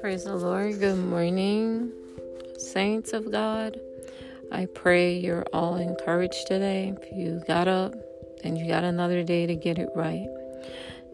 [0.00, 0.80] Praise the Lord.
[0.80, 1.92] Good morning,
[2.58, 3.80] saints of God.
[4.50, 6.92] I pray you're all encouraged today.
[7.00, 7.94] If you got up
[8.42, 10.26] and you got another day to get it right.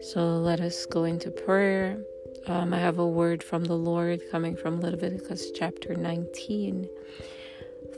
[0.01, 1.99] So let us go into prayer.
[2.47, 6.89] Um, I have a word from the Lord coming from Leviticus chapter 19.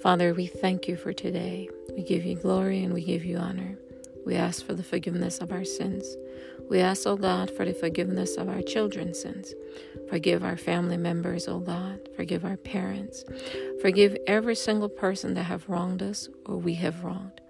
[0.02, 1.70] Father, we thank you for today.
[1.96, 3.78] We give you glory and we give you honor.
[4.26, 6.16] We ask for the forgiveness of our sins.
[6.70, 9.54] We ask, O oh God, for the forgiveness of our children's sins.
[10.10, 12.00] Forgive our family members, O oh God.
[12.16, 13.26] Forgive our parents.
[13.82, 17.42] Forgive every single person that have wronged us or we have wronged.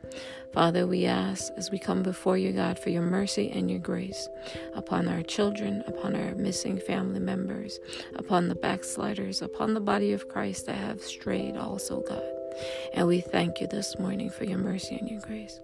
[0.53, 4.27] Father, we ask as we come before you, God, for your mercy and your grace
[4.75, 7.79] upon our children, upon our missing family members,
[8.15, 12.42] upon the backsliders, upon the body of Christ that have strayed also, God.
[12.93, 15.59] And we thank you this morning for your mercy and your grace.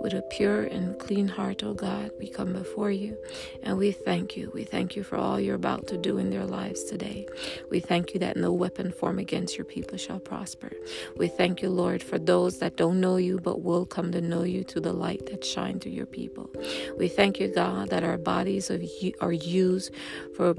[0.00, 3.16] With a pure and clean heart, O oh God, we come before you
[3.62, 4.50] and we thank you.
[4.54, 7.26] We thank you for all you're about to do in their lives today.
[7.70, 10.72] We thank you that no weapon formed against your people shall prosper.
[11.16, 14.42] We thank you, Lord, for those that don't know you but will come to know
[14.42, 16.50] you to the light that shines through your people.
[16.98, 19.94] We thank you, God, that our bodies are used
[20.36, 20.54] for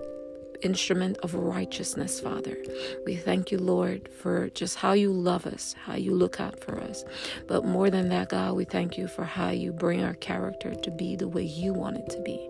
[0.64, 2.58] instrument of righteousness, Father.
[3.06, 6.80] We thank you, Lord, for just how you love us, how you look out for
[6.80, 7.04] us.
[7.48, 10.92] But more than that, God, we thank you for how you bring our character to
[10.92, 12.50] be the way you want it to be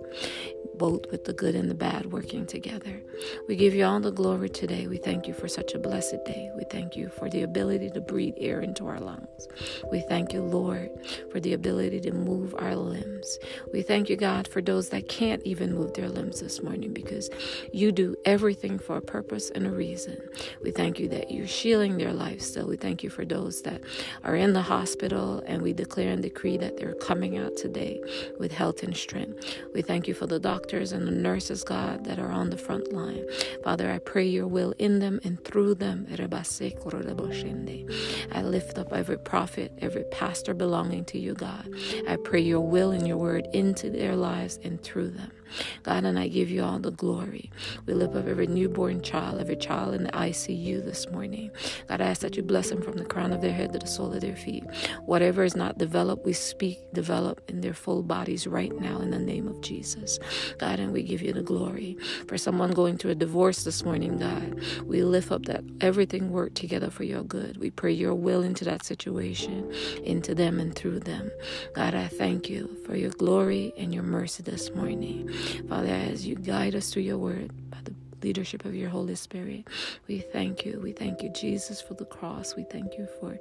[0.76, 3.02] both with the good and the bad working together.
[3.48, 4.88] We give you all the glory today.
[4.88, 6.50] We thank you for such a blessed day.
[6.58, 9.48] We thank you for the ability to breathe air into our lungs.
[9.92, 10.90] We thank you, Lord,
[11.32, 13.40] for the ability to move our limbs.
[13.72, 17.30] We thank you, God, for those that can't even move their limbs this morning because
[17.72, 20.18] you do everything for a purpose and a reason.
[20.64, 22.68] We thank you that you're shielding their lives still.
[22.68, 23.82] We thank you for those that
[24.24, 28.02] are in the hospital and we declare and decree that they're coming out today
[28.40, 29.58] with health and strength.
[29.74, 32.94] We thank you for the doctors and the nurses, God, that are on the front
[32.94, 33.26] line.
[33.64, 36.08] Father, I pray your will in them and through them.
[38.32, 41.70] I lift up every prophet, every pastor belonging to you, God.
[42.08, 45.32] I pray your will and your word into their lives and through them.
[45.84, 47.52] God, and I give you all the glory.
[47.86, 51.52] We lift up every newborn child, every child in the ICU this morning.
[51.88, 53.88] God, I ask that you bless them from the crown of their head to the
[53.88, 54.64] sole of their feet.
[55.06, 59.20] Whatever is not developed, we speak develop in their full bodies right now in the
[59.20, 60.20] name of Jesus.
[60.60, 61.98] God, and we give you the glory.
[62.28, 66.56] For someone going through a divorce this morning, God, we lift up that everything worked
[66.56, 67.58] together for your good.
[67.58, 69.72] We pray your will into that situation,
[70.04, 71.32] into them and through them.
[71.74, 75.30] God, I thank you for your glory and your mercy this morning.
[75.70, 77.94] Father, as you guide us through your word by the
[78.24, 79.68] leadership of your Holy Spirit.
[80.08, 80.80] We thank you.
[80.82, 82.56] We thank you, Jesus, for the cross.
[82.56, 83.38] We thank you for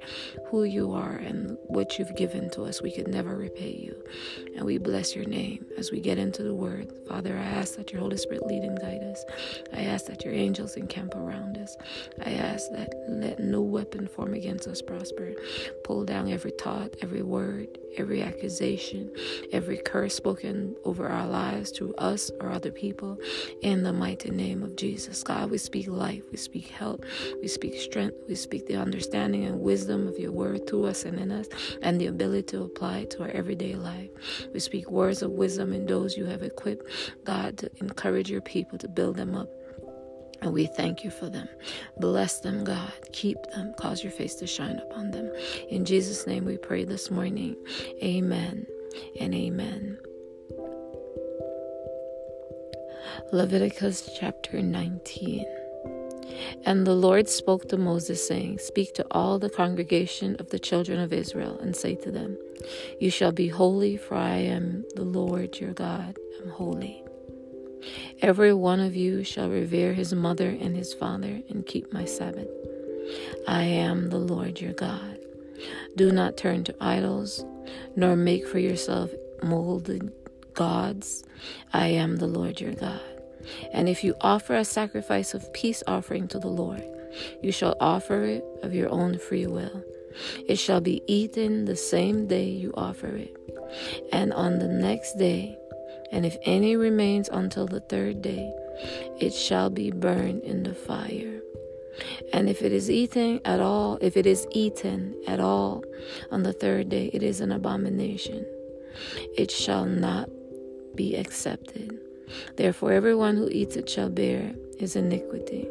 [0.47, 2.81] who you are and what you've given to us.
[2.81, 3.95] We could never repay you.
[4.55, 6.91] And we bless your name as we get into the word.
[7.07, 9.23] Father, I ask that your Holy Spirit lead and guide us.
[9.73, 11.75] I ask that your angels encamp around us.
[12.25, 15.33] I ask that let no weapon form against us prosper.
[15.83, 19.11] Pull down every thought, every word, every accusation,
[19.51, 23.17] every curse spoken over our lives to us or other people
[23.61, 25.23] in the mighty name of Jesus.
[25.23, 27.01] God, we speak life, we speak health,
[27.41, 31.19] we speak strength, we speak the understanding and wisdom of your word to us and
[31.19, 31.47] in us,
[31.81, 34.09] and the ability to apply it to our everyday life.
[34.53, 36.87] We speak words of wisdom in those you have equipped,
[37.23, 39.49] God, to encourage your people, to build them up.
[40.41, 41.47] And we thank you for them.
[41.99, 42.91] Bless them, God.
[43.13, 43.73] Keep them.
[43.77, 45.31] Cause your face to shine upon them.
[45.69, 47.55] In Jesus' name we pray this morning.
[48.03, 48.65] Amen
[49.19, 49.97] and amen.
[53.31, 55.45] Leviticus chapter 19.
[56.65, 60.99] And the Lord spoke to Moses, saying, Speak to all the congregation of the children
[60.99, 62.37] of Israel, and say to them,
[62.99, 67.03] You shall be holy, for I am the Lord your God, am holy.
[68.21, 72.47] Every one of you shall revere his mother and his father, and keep my Sabbath.
[73.47, 75.19] I am the Lord your God.
[75.95, 77.45] Do not turn to idols,
[77.95, 80.11] nor make for yourself molded
[80.53, 81.23] gods.
[81.73, 83.01] I am the Lord your God.
[83.73, 86.83] And if you offer a sacrifice of peace offering to the Lord,
[87.41, 89.83] you shall offer it of your own free will.
[90.47, 93.35] It shall be eaten the same day you offer it.
[94.11, 95.57] And on the next day,
[96.11, 98.53] and if any remains until the third day,
[99.19, 101.41] it shall be burned in the fire.
[102.31, 105.83] And if it is eaten at all, if it is eaten at all
[106.31, 108.45] on the third day, it is an abomination.
[109.37, 110.29] It shall not
[110.95, 111.99] be accepted.
[112.55, 115.67] Therefore, everyone who eats it shall bear his iniquity,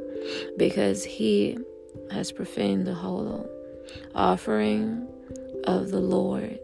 [0.57, 1.59] because he
[2.11, 3.49] has profaned the hollow
[4.15, 5.07] offering
[5.65, 6.59] of the Lord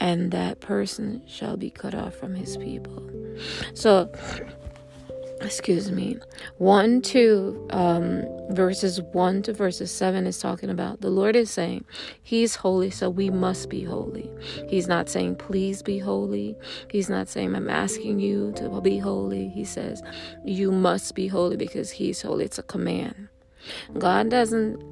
[0.00, 3.08] and that person shall be cut off from his people.
[3.74, 4.12] So,
[5.40, 6.18] excuse me,
[6.58, 11.84] 1 to um, verses 1 to verses 7 is talking about the Lord is saying
[12.22, 14.30] He's holy, so we must be holy.
[14.68, 16.56] He's not saying, please be holy.
[16.90, 19.48] He's not saying, I'm asking you to be holy.
[19.48, 20.02] He says,
[20.44, 22.44] you must be holy because He's holy.
[22.44, 23.28] It's a command.
[23.98, 24.82] God doesn't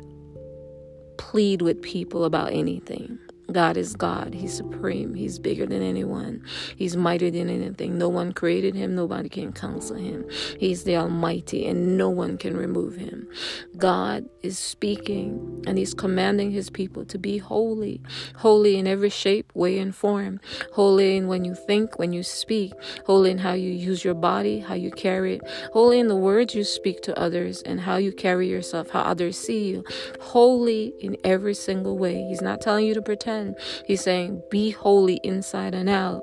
[1.18, 3.18] plead with people about anything.
[3.52, 4.34] God is God.
[4.34, 5.14] He's supreme.
[5.14, 6.44] He's bigger than anyone.
[6.76, 7.98] He's mightier than anything.
[7.98, 8.94] No one created him.
[8.94, 10.24] Nobody can counsel him.
[10.58, 13.28] He's the Almighty, and no one can remove him.
[13.76, 18.00] God is speaking, and He's commanding His people to be holy.
[18.36, 20.40] Holy in every shape, way, and form.
[20.72, 22.72] Holy in when you think, when you speak.
[23.06, 25.42] Holy in how you use your body, how you carry it.
[25.72, 29.38] Holy in the words you speak to others, and how you carry yourself, how others
[29.38, 29.84] see you.
[30.20, 32.22] Holy in every single way.
[32.28, 33.41] He's not telling you to pretend.
[33.86, 36.22] He's saying, Be holy inside and out.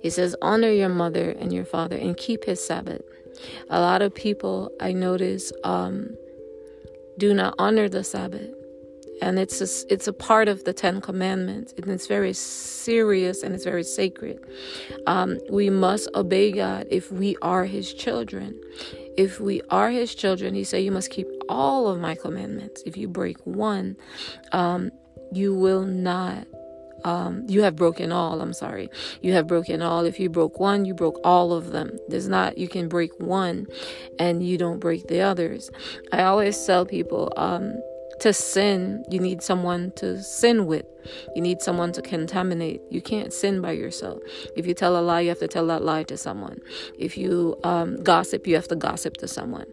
[0.00, 3.02] He says, Honor your mother and your father and keep his Sabbath.
[3.70, 6.16] A lot of people I notice um,
[7.18, 8.50] do not honor the Sabbath.
[9.20, 13.52] And it's a, it's a part of the Ten Commandments, and it's very serious and
[13.52, 14.38] it's very sacred.
[15.08, 18.60] Um, we must obey God if we are His children.
[19.16, 22.84] If we are His children, He said, "You must keep all of my commandments.
[22.86, 23.96] If you break one,
[24.52, 24.92] um,
[25.32, 26.46] you will not
[27.04, 28.40] um, you have broken all.
[28.40, 28.90] I'm sorry.
[29.22, 30.04] You have broken all.
[30.04, 31.96] If you broke one, you broke all of them.
[32.08, 33.66] There's not, you can break one
[34.18, 35.70] and you don't break the others.
[36.12, 37.80] I always tell people um,
[38.20, 40.86] to sin, you need someone to sin with.
[41.34, 42.80] You need someone to contaminate.
[42.90, 44.20] You can't sin by yourself.
[44.56, 46.58] If you tell a lie, you have to tell that lie to someone.
[46.98, 49.66] If you um, gossip, you have to gossip to someone.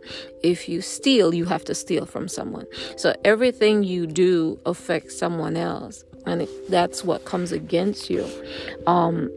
[0.43, 2.65] If you steal, you have to steal from someone.
[2.97, 6.03] So everything you do affects someone else.
[6.25, 8.27] And it, that's what comes against you.
[8.87, 9.29] Um,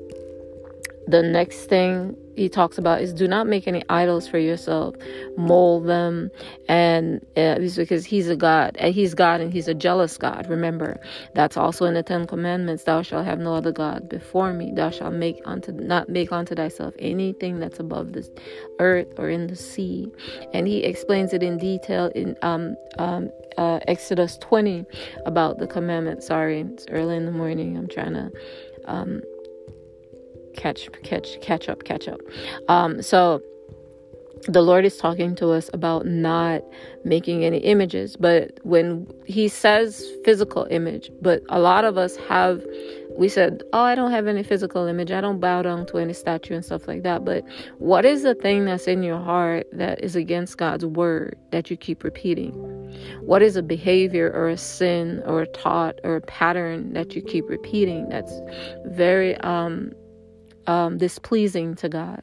[1.09, 4.95] the next thing he talks about is do not make any idols for yourself.
[5.37, 6.31] Mold them.
[6.69, 10.47] And uh, because he's a god and he's god and he's a jealous god.
[10.49, 11.01] Remember
[11.35, 12.85] that's also in the ten commandments.
[12.85, 14.71] Thou shalt have no other god before me.
[14.75, 18.31] Thou shalt make unto not make unto thyself anything that's above this
[18.79, 20.13] earth or in the sea.
[20.53, 24.85] And he explains it in detail in um, um, uh, exodus 20
[25.27, 26.23] about the commandment.
[26.23, 27.77] Sorry it's early in the morning.
[27.77, 28.31] I'm trying to
[28.85, 29.23] um,
[30.59, 32.21] catch catch catch up catch up
[32.69, 33.41] um so
[34.47, 36.63] the Lord is talking to us about not
[37.05, 42.65] making any images, but when He says physical image, but a lot of us have,
[43.19, 45.11] we said, Oh, I don't have any physical image.
[45.11, 47.25] I don't bow down to any statue and stuff like that.
[47.25, 47.45] But
[47.79, 51.77] what is the thing that's in your heart that is against God's word that you
[51.77, 52.53] keep repeating?
[53.21, 57.23] What is a behavior or a sin or a thought or a pattern that you
[57.23, 58.41] keep repeating that's
[58.87, 59.93] very, um,
[60.69, 62.23] um, displeasing to God.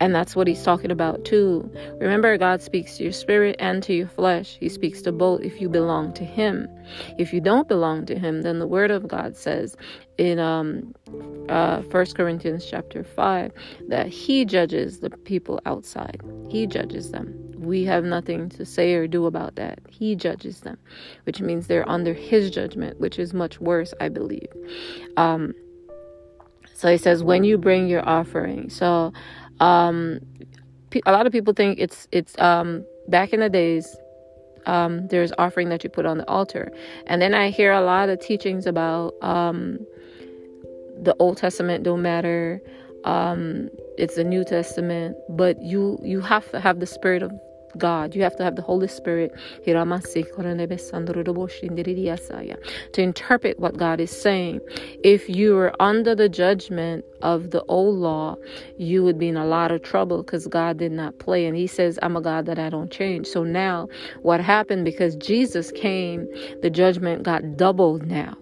[0.00, 1.70] And that's what he's talking about too.
[2.00, 4.56] Remember, God speaks to your spirit and to your flesh.
[4.60, 6.68] He speaks to both if you belong to Him.
[7.18, 9.76] If you don't belong to Him, then the Word of God says
[10.16, 10.94] in um,
[11.48, 13.52] uh, 1 Corinthians chapter 5
[13.88, 16.20] that He judges the people outside.
[16.48, 17.34] He judges them.
[17.58, 19.80] We have nothing to say or do about that.
[19.90, 20.78] He judges them,
[21.24, 24.48] which means they're under His judgment, which is much worse, I believe.
[25.16, 25.52] Um,
[26.78, 28.70] so he says, when you bring your offering.
[28.70, 29.12] So
[29.58, 30.20] um,
[31.04, 33.96] a lot of people think it's it's um, back in the days.
[34.64, 36.70] Um, there's offering that you put on the altar,
[37.08, 39.80] and then I hear a lot of teachings about um,
[41.02, 42.62] the Old Testament don't matter.
[43.02, 47.32] Um, it's the New Testament, but you you have to have the spirit of
[47.76, 48.14] God.
[48.14, 49.32] You have to have the Holy Spirit
[52.92, 54.60] to interpret what God is saying.
[55.04, 58.36] If you were under the judgment of the old law,
[58.78, 61.46] you would be in a lot of trouble because God did not play.
[61.46, 63.26] And He says, I'm a God that I don't change.
[63.26, 63.88] So now,
[64.22, 66.26] what happened because Jesus came,
[66.62, 68.36] the judgment got doubled now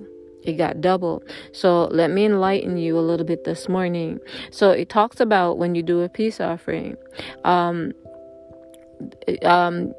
[0.46, 1.24] it got doubled.
[1.52, 4.20] So let me enlighten you a little bit this morning.
[4.50, 6.96] So it talks about when you do a peace offering.
[7.44, 7.92] Um,
[9.42, 9.94] um,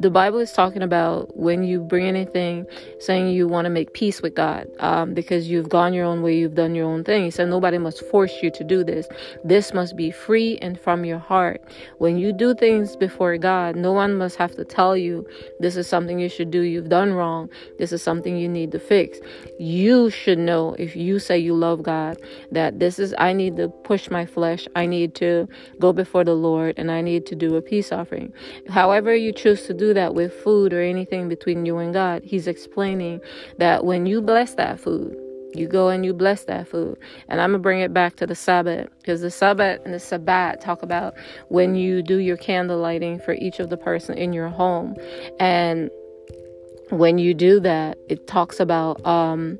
[0.00, 2.66] the Bible is talking about when you bring anything,
[3.00, 6.38] saying you want to make peace with God um, because you've gone your own way,
[6.38, 7.24] you've done your own thing.
[7.24, 9.06] He said nobody must force you to do this.
[9.44, 11.62] This must be free and from your heart.
[11.98, 15.26] When you do things before God, no one must have to tell you
[15.58, 16.62] this is something you should do.
[16.62, 17.50] You've done wrong.
[17.78, 19.18] This is something you need to fix.
[19.58, 22.16] You should know if you say you love God
[22.52, 24.66] that this is, I need to push my flesh.
[24.74, 25.46] I need to
[25.78, 28.32] go before the Lord and I need to do a peace offering.
[28.70, 32.22] However, you choose to do that with food or anything between you and God.
[32.24, 33.20] He's explaining
[33.58, 35.16] that when you bless that food,
[35.54, 36.98] you go and you bless that food.
[37.28, 39.98] And I'm going to bring it back to the Sabbath because the Sabbath and the
[39.98, 41.14] Sabbat talk about
[41.48, 44.96] when you do your candle lighting for each of the person in your home.
[45.38, 45.90] And
[46.90, 49.58] when you do that, it talks about um,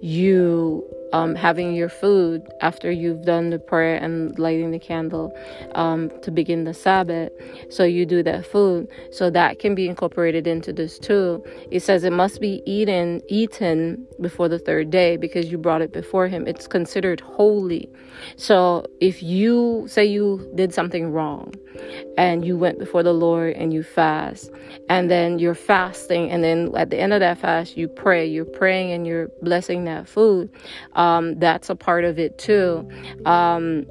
[0.00, 5.32] you um, having your food after you've done the prayer and lighting the candle
[5.74, 7.30] um, to begin the Sabbath.
[7.70, 8.88] So you do that food.
[9.10, 11.44] So that can be incorporated into this too.
[11.70, 15.92] It says it must be eaten eaten before the third day because you brought it
[15.92, 16.46] before him.
[16.46, 17.90] It's considered holy.
[18.36, 21.54] So if you say you did something wrong
[22.16, 24.50] and you went before the Lord and you fast
[24.88, 28.44] and then you're fasting and then at the end of that fast you pray, you're
[28.44, 30.50] praying and you're blessing that food
[30.94, 32.88] um, that's a part of it too.
[33.24, 33.86] Um,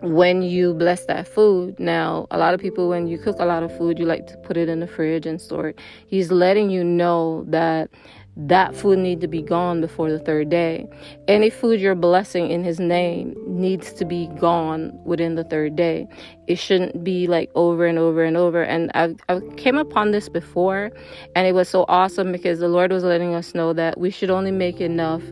[0.00, 3.62] when you bless that food, now a lot of people, when you cook a lot
[3.62, 5.78] of food, you like to put it in the fridge and store it.
[6.06, 7.88] He's letting you know that
[8.36, 10.88] that food need to be gone before the third day.
[11.28, 16.08] Any food you're blessing in his name needs to be gone within the third day.
[16.46, 18.62] It shouldn't be like over and over and over.
[18.62, 20.90] And I, I came upon this before,
[21.36, 24.30] and it was so awesome because the Lord was letting us know that we should
[24.30, 25.22] only make enough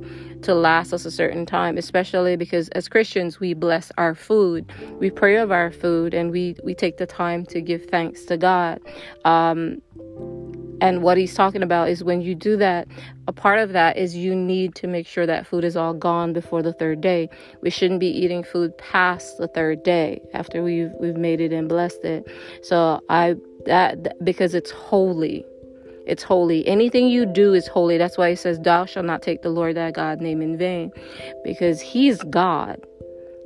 [0.43, 5.11] to last us a certain time, especially because as Christians we bless our food, we
[5.11, 8.81] pray of our food, and we we take the time to give thanks to God.
[9.25, 9.83] Um,
[10.81, 12.89] and what he's talking about is when you do that,
[13.29, 16.33] a part of that is you need to make sure that food is all gone
[16.33, 17.29] before the third day.
[17.61, 21.69] We shouldn't be eating food past the third day after we've we've made it and
[21.69, 22.27] blessed it.
[22.63, 25.45] So I that because it's holy.
[26.07, 26.67] It's holy.
[26.67, 27.99] Anything you do is holy.
[27.99, 30.91] That's why he says, Thou shalt not take the Lord thy God name in vain.
[31.45, 32.85] Because he's God.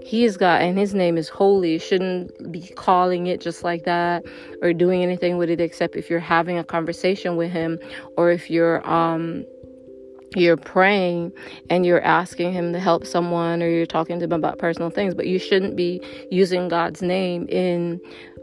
[0.03, 1.73] He is God and his name is holy.
[1.73, 4.25] You shouldn't be calling it just like that
[4.63, 7.79] or doing anything with it except if you're having a conversation with him
[8.17, 9.45] or if you're um
[10.37, 11.33] you're praying
[11.71, 15.15] and you're asking him to help someone or you're talking to him about personal things,
[15.15, 18.01] but you shouldn't be using God's name in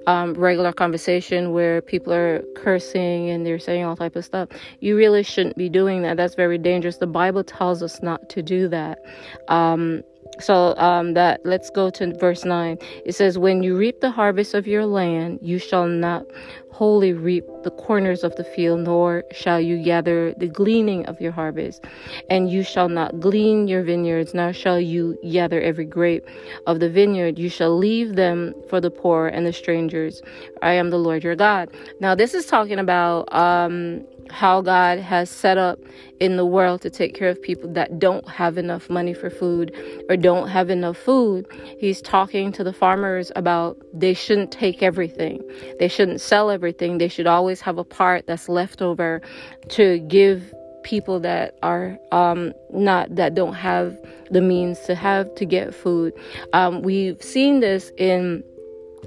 [0.07, 4.49] um, regular conversation where people are cursing and they're saying all type of stuff.
[4.79, 6.17] You really shouldn't be doing that.
[6.17, 6.97] That's very dangerous.
[6.97, 8.99] The Bible tells us not to do that.
[9.47, 10.03] Um,
[10.41, 14.53] so um, that let's go to verse 9 it says when you reap the harvest
[14.53, 16.25] of your land you shall not
[16.71, 21.31] wholly reap the corners of the field nor shall you gather the gleaning of your
[21.31, 21.83] harvest.
[22.29, 26.25] And you shall not glean your vineyards nor shall you gather every grape
[26.65, 27.37] of the vineyard.
[27.37, 30.21] You shall leave them for the poor and the strangers.
[30.61, 31.69] I am the lord your god.
[31.99, 35.79] Now this is talking about um how God has set up
[36.19, 39.75] in the world to take care of people that don't have enough money for food
[40.09, 41.47] or don't have enough food.
[41.79, 45.41] He's talking to the farmers about they shouldn't take everything,
[45.79, 49.21] they shouldn't sell everything, they should always have a part that's left over
[49.69, 53.97] to give people that are um, not that don't have
[54.31, 56.13] the means to have to get food.
[56.53, 58.43] Um, we've seen this in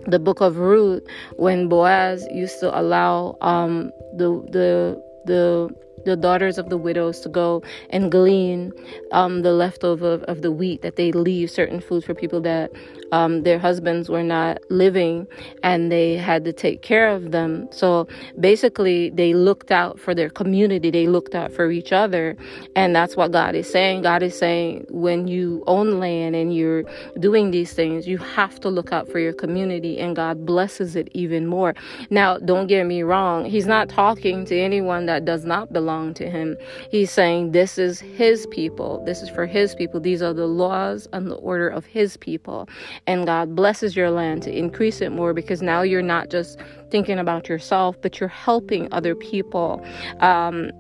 [0.07, 1.03] the book of Ruth
[1.37, 5.75] when Boaz used to allow um, the the the
[6.05, 8.73] the daughters of the widows to go and glean
[9.13, 12.71] um, the leftover of the wheat that they leave certain food for people that
[13.15, 15.29] um, their husbands were not living
[15.63, 17.69] and they had to take care of them.
[17.71, 18.09] So
[18.41, 22.37] basically, they looked out for their community, they looked out for each other.
[22.75, 24.03] And that's what God is saying.
[24.03, 26.83] God is saying when you own land and you're
[27.21, 31.09] doing these things, you have to look out for your community, and God blesses it
[31.13, 31.75] even more.
[32.11, 36.29] Now, don't get me wrong, He's not talking to anyone that does not belong to
[36.29, 36.57] Him.
[36.91, 41.07] He's saying this is His people, this is for His people, these are the laws
[41.13, 42.69] and the order of His people
[43.07, 46.59] and God blesses your land to increase it more because now you're not just
[46.91, 49.85] thinking about yourself, but you're helping other people.
[50.21, 50.71] Um,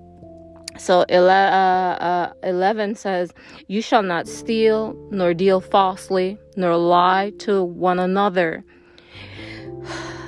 [0.78, 3.32] so uh, uh, 11 says,
[3.68, 8.64] You shall not steal, nor deal falsely, nor lie to one another.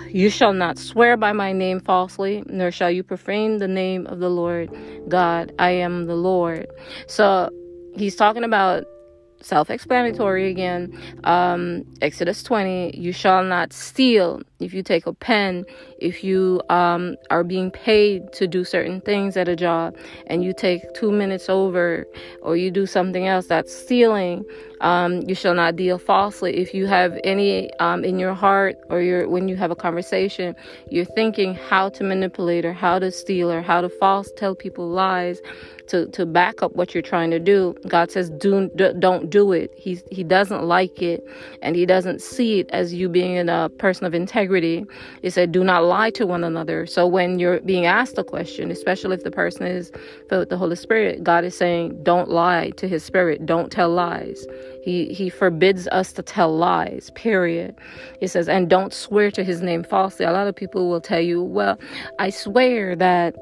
[0.08, 4.18] You shall not swear by my name falsely, nor shall you profane the name of
[4.18, 4.70] the Lord
[5.08, 5.52] God.
[5.58, 6.66] I am the Lord.
[7.06, 7.50] So
[7.96, 8.84] he's talking about
[9.46, 10.92] self explanatory again.
[11.24, 14.42] Um, Exodus 20, you shall not steal.
[14.58, 15.64] If you take a pen,
[15.98, 20.52] if you um, are being paid to do certain things at a job and you
[20.52, 22.06] take two minutes over
[22.42, 24.44] or you do something else, that's stealing.
[24.80, 26.56] Um, you shall not deal falsely.
[26.56, 30.54] If you have any um, in your heart or your when you have a conversation,
[30.90, 34.88] you're thinking how to manipulate or how to steal or how to false tell people
[34.88, 35.40] lies
[35.88, 37.74] to, to back up what you're trying to do.
[37.88, 38.68] God says, do,
[38.98, 39.72] don't do it.
[39.76, 41.24] He, he doesn't like it
[41.62, 44.84] and he doesn't see it as you being a person of integrity.
[45.22, 46.86] He said, do not lie to one another.
[46.86, 49.92] So when you're being asked a question, especially if the person is
[50.28, 53.46] filled with the Holy Spirit, God is saying, don't lie to his spirit.
[53.46, 54.46] Don't tell lies.
[54.86, 57.74] He, he forbids us to tell lies, period.
[58.20, 60.24] He says, and don't swear to his name falsely.
[60.24, 61.76] A lot of people will tell you, well,
[62.20, 63.34] I swear that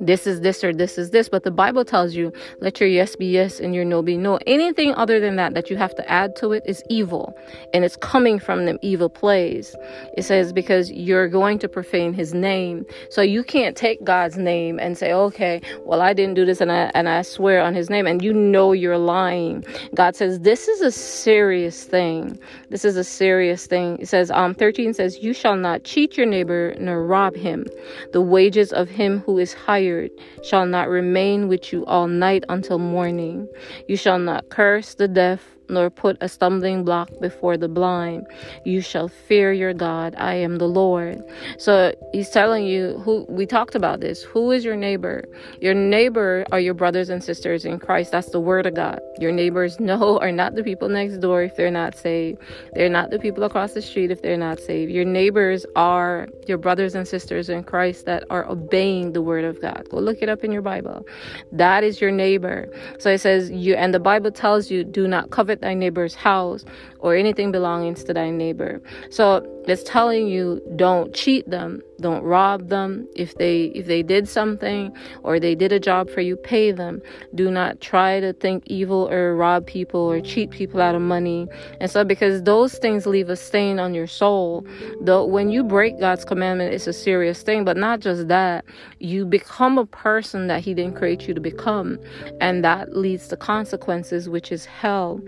[0.00, 3.16] this is this or this is this but the bible tells you let your yes
[3.16, 4.38] be yes and your no be no.
[4.46, 7.36] Anything other than that that you have to add to it is evil
[7.72, 9.74] and it's coming from them evil plays.
[10.16, 12.84] It says because you're going to profane his name.
[13.10, 16.70] So you can't take god's name and say okay well i didn't do this and
[16.72, 19.64] i and i swear on his name and you know you're lying.
[19.94, 22.38] God says this is a serious thing.
[22.70, 23.98] This is a serious thing.
[23.98, 27.66] It says um 13 says you shall not cheat your neighbor nor rob him.
[28.12, 30.10] The wages of him who is hired
[30.42, 33.48] shall not remain with you all night until morning.
[33.88, 38.26] You shall not curse the deaf nor put a stumbling block before the blind.
[38.64, 40.14] You shall fear your God.
[40.18, 41.22] I am the Lord.
[41.58, 44.22] So he's telling you who we talked about this.
[44.22, 45.24] Who is your neighbor?
[45.60, 48.12] Your neighbor are your brothers and sisters in Christ.
[48.12, 49.00] That's the word of God.
[49.18, 52.38] Your neighbors no are not the people next door if they're not saved.
[52.74, 54.92] They're not the people across the street if they're not saved.
[54.92, 59.60] Your neighbors are your brothers and sisters in Christ that are obeying the word of
[59.60, 59.88] God.
[59.90, 61.06] Go look it up in your Bible.
[61.50, 62.68] That is your neighbor.
[62.98, 66.64] So it says you and the Bible tells you do not covet thy neighbor's house
[67.02, 68.80] or anything belonging to thy neighbor.
[69.10, 73.06] So it's telling you don't cheat them, don't rob them.
[73.14, 77.02] If they if they did something or they did a job for you, pay them.
[77.34, 81.48] Do not try to think evil or rob people or cheat people out of money.
[81.80, 84.64] And so because those things leave a stain on your soul,
[85.00, 87.64] though when you break God's commandment, it's a serious thing.
[87.64, 88.64] But not just that,
[89.00, 91.98] you become a person that He didn't create you to become.
[92.40, 95.20] And that leads to consequences, which is hell.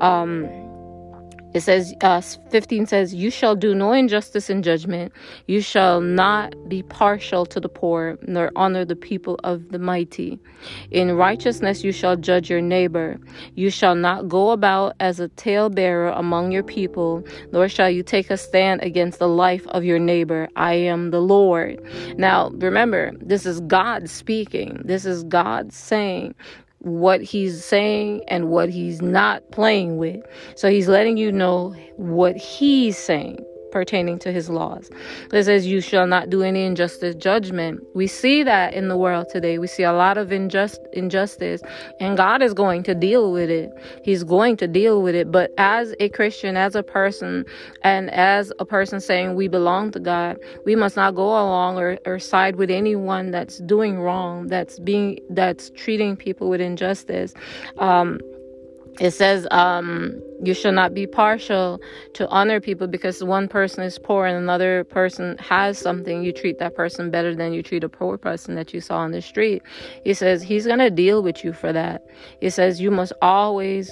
[0.00, 0.48] Um
[1.56, 5.10] it says, uh, 15 says, You shall do no injustice in judgment.
[5.46, 10.38] You shall not be partial to the poor, nor honor the people of the mighty.
[10.90, 13.18] In righteousness you shall judge your neighbor.
[13.54, 18.28] You shall not go about as a talebearer among your people, nor shall you take
[18.28, 20.48] a stand against the life of your neighbor.
[20.56, 21.80] I am the Lord.
[22.18, 24.82] Now, remember, this is God speaking.
[24.84, 26.34] This is God saying,
[26.86, 30.24] what he's saying and what he's not playing with.
[30.54, 34.90] So he's letting you know what he's saying pertaining to his laws.
[35.32, 37.82] It says, You shall not do any injustice judgment.
[37.94, 39.58] We see that in the world today.
[39.58, 41.62] We see a lot of injust, injustice,
[42.00, 43.70] and God is going to deal with it.
[44.02, 45.30] He's going to deal with it.
[45.30, 47.44] But as a Christian, as a person,
[47.82, 51.98] and as a person saying we belong to God, we must not go along or,
[52.06, 57.34] or side with anyone that's doing wrong, that's being that's treating people with injustice.
[57.78, 58.20] Um,
[58.98, 61.80] it says um, you shall not be partial
[62.14, 66.22] to honor people because one person is poor and another person has something.
[66.22, 69.12] You treat that person better than you treat a poor person that you saw on
[69.12, 69.62] the street.
[70.04, 72.06] He says he's going to deal with you for that.
[72.40, 73.90] He says you must always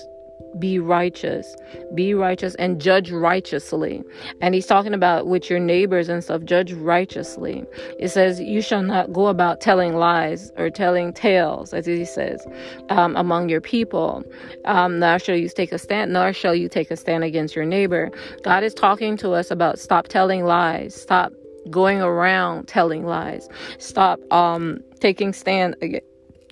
[0.58, 1.54] be righteous
[1.94, 4.02] be righteous and judge righteously.
[4.40, 7.64] And he's talking about with your neighbors and stuff judge righteously.
[7.98, 12.46] It says you shall not go about telling lies or telling tales as he says
[12.88, 14.24] um, among your people.
[14.64, 17.64] Um, nor shall you take a stand nor shall you take a stand against your
[17.64, 18.10] neighbor.
[18.42, 21.32] God is talking to us about stop telling lies stop
[21.70, 26.06] going around telling lies stop um, taking stand against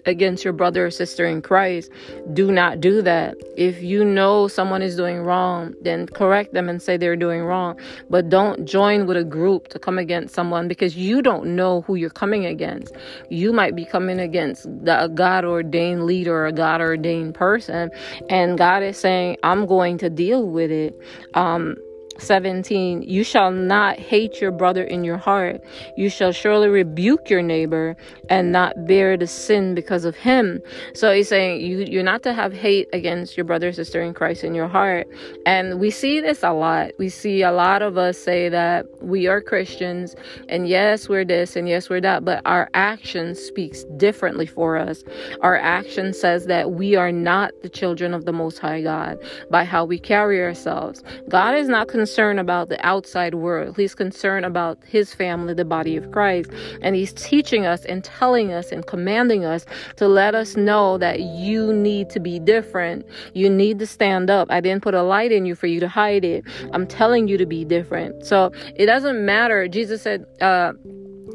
[0.07, 1.91] against your brother or sister in Christ,
[2.33, 3.37] do not do that.
[3.57, 7.79] If you know someone is doing wrong, then correct them and say they're doing wrong.
[8.11, 11.95] But don't join with a group to come against someone because you don't know who
[11.95, 12.95] you're coming against.
[13.31, 17.91] You might be coming against a God ordained leader or a God ordained person,
[18.29, 20.99] and God is saying, I'm going to deal with it.
[21.35, 21.77] Um,
[22.19, 25.63] 17 You shall not hate your brother in your heart.
[25.97, 27.97] You shall surely rebuke your neighbor
[28.29, 30.61] and not bear the sin because of him.
[30.95, 34.45] So he's saying you, you're not to have hate against your brother sister in Christ
[34.45, 35.09] in your heart.
[35.47, 36.91] And we see this a lot.
[36.99, 40.15] We see a lot of us say that we are Christians
[40.49, 45.03] and yes, we're this and yes, we're that, but our action speaks differently for us.
[45.41, 49.19] Our action says that we are not the children of the Most High God
[49.51, 51.03] by how we carry ourselves.
[51.29, 52.02] God is not concerned
[52.39, 53.77] about the outside world.
[53.77, 56.51] He's concerned about his family, the body of Christ.
[56.81, 61.21] And he's teaching us and telling us and commanding us to let us know that
[61.21, 63.07] you need to be different.
[63.35, 64.51] You need to stand up.
[64.51, 66.45] I didn't put a light in you for you to hide it.
[66.73, 68.25] I'm telling you to be different.
[68.25, 69.69] So it doesn't matter.
[69.69, 70.73] Jesus said, uh,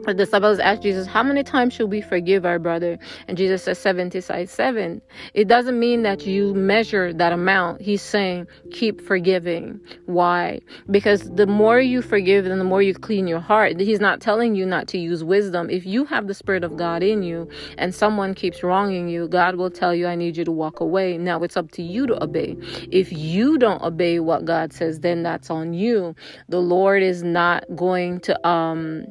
[0.07, 2.97] the disciples asked Jesus, How many times should we forgive our brother?
[3.27, 5.01] And Jesus says 70 size 7.
[5.33, 7.81] It doesn't mean that you measure that amount.
[7.81, 9.79] He's saying, Keep forgiving.
[10.05, 10.59] Why?
[10.89, 14.55] Because the more you forgive and the more you clean your heart, He's not telling
[14.55, 15.69] you not to use wisdom.
[15.69, 19.55] If you have the Spirit of God in you and someone keeps wronging you, God
[19.55, 21.17] will tell you, I need you to walk away.
[21.17, 22.55] Now it's up to you to obey.
[22.91, 26.15] If you don't obey what God says, then that's on you.
[26.49, 29.05] The Lord is not going to, um,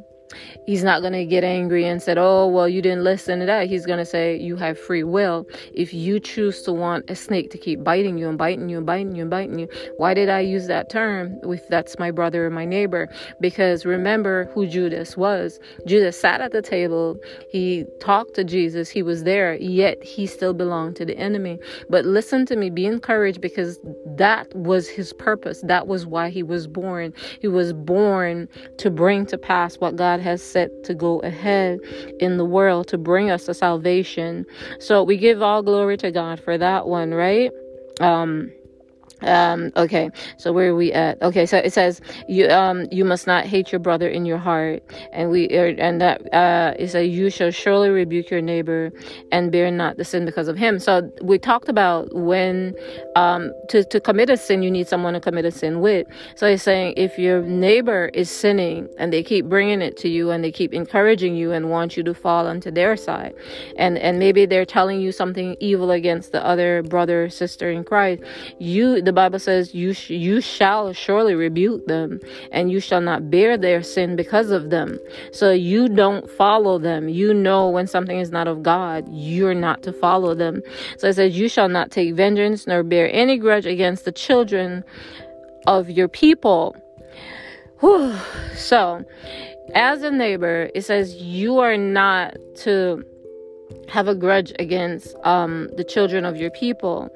[0.66, 3.68] He's not going to get angry and said, "Oh, well, you didn't listen to that."
[3.68, 5.46] He's going to say, "You have free will.
[5.74, 8.86] If you choose to want a snake to keep biting you and biting you and
[8.86, 11.38] biting you and biting you, why did I use that term?
[11.44, 13.08] If that's my brother or my neighbor,
[13.40, 15.58] because remember who Judas was.
[15.86, 17.16] Judas sat at the table.
[17.50, 18.88] He talked to Jesus.
[18.88, 21.58] He was there, yet he still belonged to the enemy.
[21.88, 22.70] But listen to me.
[22.70, 23.78] Be encouraged because
[24.16, 25.60] that was his purpose.
[25.62, 27.12] That was why he was born.
[27.40, 31.80] He was born to bring to pass what God has set to go ahead
[32.20, 34.46] in the world to bring us to salvation.
[34.78, 37.50] So we give all glory to God for that one, right?
[38.00, 38.52] Um
[39.26, 40.10] um okay.
[40.36, 41.20] So where are we at?
[41.22, 44.82] Okay so it says you um you must not hate your brother in your heart.
[45.12, 48.90] And we er, and that uh it says you shall surely rebuke your neighbor
[49.32, 50.78] and bear not the sin because of him.
[50.78, 52.74] So we talked about when
[53.16, 56.06] um to to commit a sin you need someone to commit a sin with.
[56.36, 60.30] So he's saying if your neighbor is sinning and they keep bringing it to you
[60.30, 63.34] and they keep encouraging you and want you to fall onto their side
[63.76, 68.22] and and maybe they're telling you something evil against the other brother sister in christ
[68.58, 72.20] you the Bible says, you, sh- you shall surely rebuke them,
[72.52, 75.00] and you shall not bear their sin because of them.
[75.32, 77.08] So you don't follow them.
[77.08, 80.62] You know when something is not of God, you're not to follow them.
[80.98, 84.84] So it says, You shall not take vengeance nor bear any grudge against the children
[85.66, 86.76] of your people.
[87.80, 88.16] Whew.
[88.54, 89.04] So,
[89.74, 93.04] as a neighbor, it says, You are not to
[93.88, 97.10] have a grudge against um, the children of your people,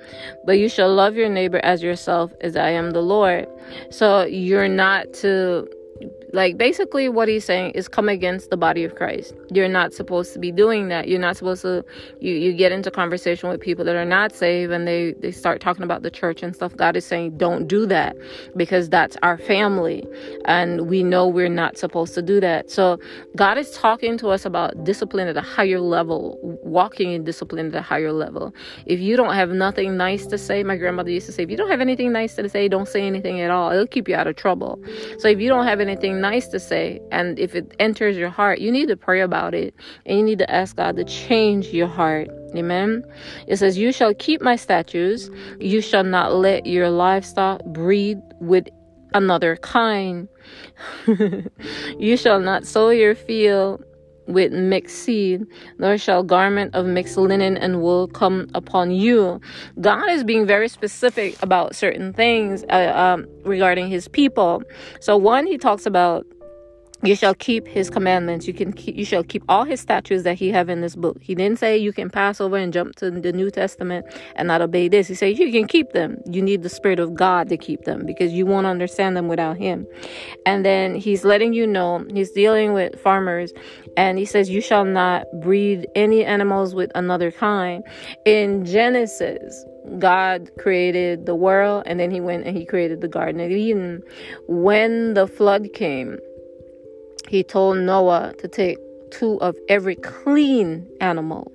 [0.44, 3.48] but you shall love your neighbor as yourself, as I am the Lord.
[3.90, 5.68] So you're not to
[6.32, 9.34] like basically what he's saying is come against the body of Christ.
[9.52, 11.08] You're not supposed to be doing that.
[11.08, 11.84] You're not supposed to
[12.20, 15.60] you you get into conversation with people that are not saved and they they start
[15.60, 16.74] talking about the church and stuff.
[16.76, 18.16] God is saying don't do that
[18.56, 20.06] because that's our family
[20.44, 22.70] and we know we're not supposed to do that.
[22.70, 22.98] So
[23.36, 27.74] God is talking to us about discipline at a higher level, walking in discipline at
[27.74, 28.54] a higher level.
[28.86, 31.56] If you don't have nothing nice to say, my grandmother used to say, if you
[31.56, 33.72] don't have anything nice to say, don't say anything at all.
[33.72, 34.82] It'll keep you out of trouble.
[35.18, 37.00] So if you don't have anything nice to say.
[37.10, 39.74] And if it enters your heart you need to pray about it.
[40.06, 42.28] And you need to ask god to change your heart.
[42.54, 43.04] Amen?
[43.46, 45.30] It says you shall keep my statutes.
[45.58, 48.68] You shall not let your livestock breed with
[49.14, 50.28] another kind.
[51.98, 53.84] You shall not sow your field
[54.32, 55.46] with mixed seed,
[55.78, 59.40] nor shall garment of mixed linen and wool come upon you.
[59.80, 64.62] God is being very specific about certain things uh, um, regarding his people.
[65.00, 66.26] So, one, he talks about
[67.02, 68.46] you shall keep his commandments.
[68.46, 71.18] You can keep, you shall keep all his statutes that he have in this book.
[71.22, 74.60] He didn't say you can pass over and jump to the new testament and not
[74.60, 75.08] obey this.
[75.08, 76.18] He said you can keep them.
[76.26, 79.56] You need the spirit of god to keep them because you won't understand them without
[79.56, 79.86] him.
[80.44, 83.52] And then he's letting you know he's dealing with farmers
[83.96, 87.82] and he says you shall not breed any animals with another kind.
[88.26, 89.64] In genesis
[89.98, 94.02] God created the world and then he went and he created the Garden of Eden.
[94.46, 96.18] When the flood came,
[97.30, 98.76] he told Noah to take
[99.12, 101.52] two of every clean animal.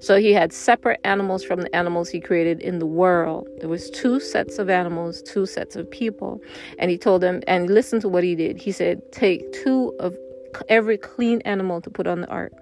[0.00, 3.48] So he had separate animals from the animals he created in the world.
[3.60, 6.42] There was two sets of animals, two sets of people.
[6.78, 8.58] And he told them and listen to what he did.
[8.58, 10.14] He said, "Take two of
[10.68, 12.52] every clean animal to put on the ark."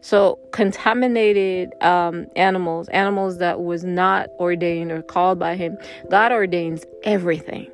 [0.00, 5.78] So contaminated um, animals, animals that was not ordained or called by him,
[6.10, 7.70] God ordains everything.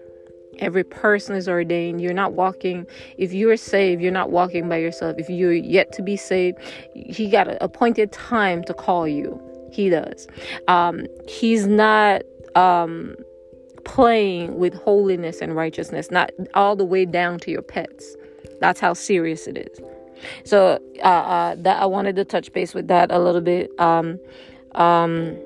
[0.58, 2.00] Every person is ordained.
[2.00, 2.86] You're not walking,
[3.16, 5.16] if you're saved, you're not walking by yourself.
[5.18, 6.58] If you're yet to be saved,
[6.94, 9.40] He got an appointed time to call you.
[9.72, 10.28] He does.
[10.68, 12.22] Um, he's not
[12.54, 13.16] um,
[13.84, 18.16] playing with holiness and righteousness, not all the way down to your pets.
[18.60, 19.80] That's how serious it is.
[20.44, 23.70] So uh, uh, that I wanted to touch base with that a little bit.
[23.80, 24.20] Um,
[24.74, 25.36] um,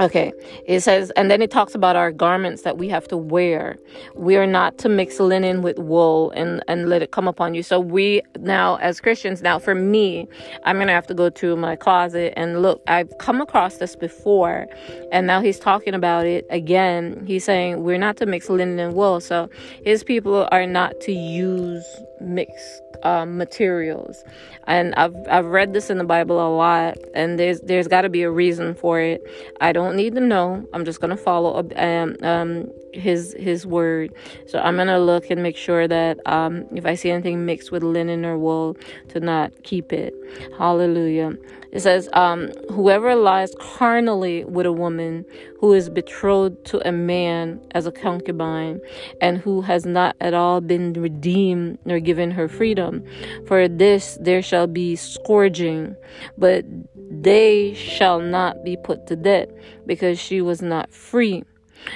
[0.00, 0.32] Okay,
[0.66, 3.76] it says, and then it talks about our garments that we have to wear.
[4.16, 7.62] We are not to mix linen with wool and, and let it come upon you.
[7.62, 10.26] So, we now, as Christians, now for me,
[10.64, 12.82] I'm going to have to go to my closet and look.
[12.88, 14.66] I've come across this before,
[15.12, 17.22] and now he's talking about it again.
[17.26, 19.20] He's saying we're not to mix linen and wool.
[19.20, 19.50] So,
[19.84, 21.84] his people are not to use
[22.22, 24.24] mixed um, materials
[24.66, 28.08] and I've I've read this in the Bible a lot, and there's there's got to
[28.08, 29.22] be a reason for it.
[29.60, 30.66] I don't need to know.
[30.72, 34.12] I'm just gonna follow um, um his his word.
[34.46, 37.82] So I'm gonna look and make sure that um if I see anything mixed with
[37.82, 38.76] linen or wool,
[39.08, 40.14] to not keep it.
[40.58, 41.32] Hallelujah.
[41.72, 45.24] It says, um, whoever lies carnally with a woman
[45.58, 48.78] who is betrothed to a man as a concubine,
[49.22, 53.02] and who has not at all been redeemed nor given her freedom,
[53.46, 55.96] for this there shall be scourging,
[56.36, 56.66] but
[57.10, 59.48] they shall not be put to death,
[59.86, 61.42] because she was not free.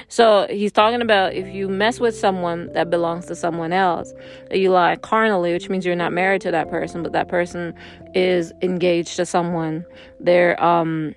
[0.08, 4.12] So he's talking about if you mess with someone that belongs to someone else,
[4.50, 7.74] you lie carnally, which means you're not married to that person, but that person
[8.14, 9.84] is engaged to someone.
[10.20, 11.14] They're um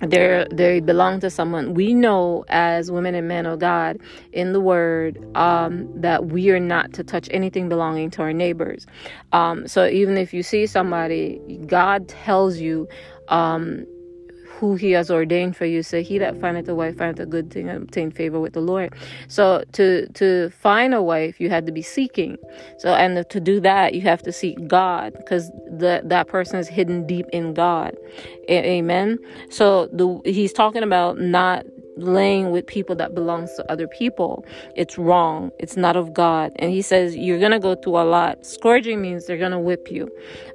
[0.00, 3.98] they're they belong to someone we know as women and men of god
[4.32, 8.86] in the word um, that we are not to touch anything belonging to our neighbors
[9.32, 12.86] um, so even if you see somebody god tells you
[13.28, 13.84] um,
[14.58, 15.82] who he has ordained for you.
[15.82, 18.60] So he that findeth a wife findeth a good thing and obtain favor with the
[18.60, 18.94] Lord.
[19.28, 22.36] So to to find a wife, you had to be seeking.
[22.78, 26.68] So and to do that, you have to seek God because that that person is
[26.68, 27.96] hidden deep in God.
[28.50, 29.18] Amen.
[29.50, 31.64] So the he's talking about not
[31.98, 34.44] laying with people that belongs to other people
[34.76, 38.46] it's wrong it's not of god and he says you're gonna go through a lot
[38.46, 40.08] scourging means they're gonna whip you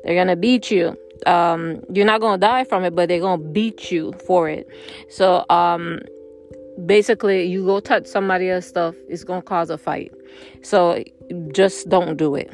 [0.04, 3.92] they're gonna beat you um, you're not gonna die from it, but they're gonna beat
[3.92, 4.68] you for it.
[5.10, 6.00] So um,
[6.86, 10.12] basically, you go touch somebody else's stuff, it's gonna cause a fight.
[10.62, 11.04] So
[11.52, 12.52] just don't do it.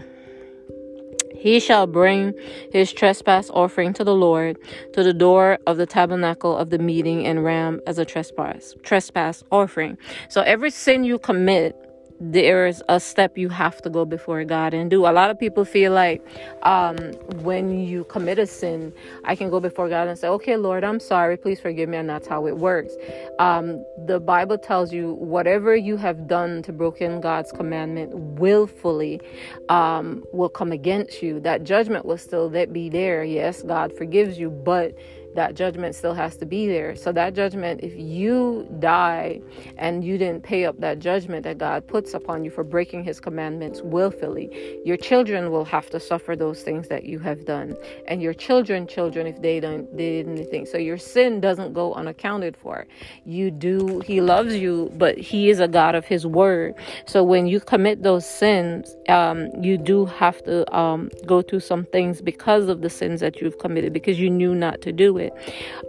[1.36, 2.34] He shall bring
[2.74, 4.58] his trespass offering to the Lord
[4.94, 9.42] to the door of the tabernacle of the meeting and ram as a trespass trespass
[9.50, 9.98] offering.
[10.28, 11.78] So every sin you commit
[12.20, 15.06] there's a step you have to go before God and do.
[15.06, 16.26] A lot of people feel like
[16.64, 16.98] um,
[17.44, 21.00] when you commit a sin, I can go before God and say, Okay, Lord, I'm
[21.00, 21.98] sorry, please forgive me.
[21.98, 22.94] And that's how it works.
[23.40, 29.22] Um, the Bible tells you whatever you have done to broken God's commandment willfully
[29.70, 31.40] um, will come against you.
[31.40, 33.24] That judgment will still be there.
[33.24, 34.94] Yes, God forgives you, but
[35.36, 36.96] that judgment still has to be there.
[36.96, 39.42] So, that judgment, if you die
[39.78, 43.20] and you didn't pay up that judgment that God puts upon you for breaking his
[43.20, 44.50] commandments willfully,
[44.86, 47.76] your children will have to suffer those things that you have done.
[48.08, 50.66] And your children, children, if they don't, did anything.
[50.66, 52.88] So, your sin doesn't go unaccounted for.
[53.26, 56.74] You do, he loves you, but he is a God of his word.
[57.06, 61.86] So, when you commit those sins, um, you do have to um, go through some
[61.86, 65.34] things because of the sins that you've committed because you knew not to do it.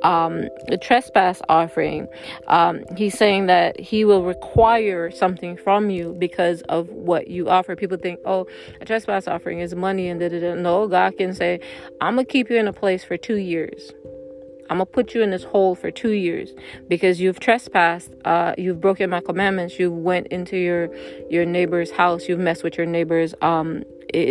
[0.02, 2.08] Um, the trespass offering,
[2.46, 7.76] um, he's saying that he will require something from you because of what you offer.
[7.76, 8.46] People think, oh,
[8.80, 10.54] a trespass offering is money and da da.
[10.54, 11.60] No, God can say,
[12.00, 13.92] I'm gonna keep you in a place for two years.
[14.70, 16.50] I'm gonna put you in this hole for two years
[16.86, 18.12] because you've trespassed.
[18.24, 19.80] Uh, you've broken my commandments.
[19.80, 20.88] You went into your
[21.28, 22.28] your neighbor's house.
[22.28, 23.82] You've messed with your neighbor's um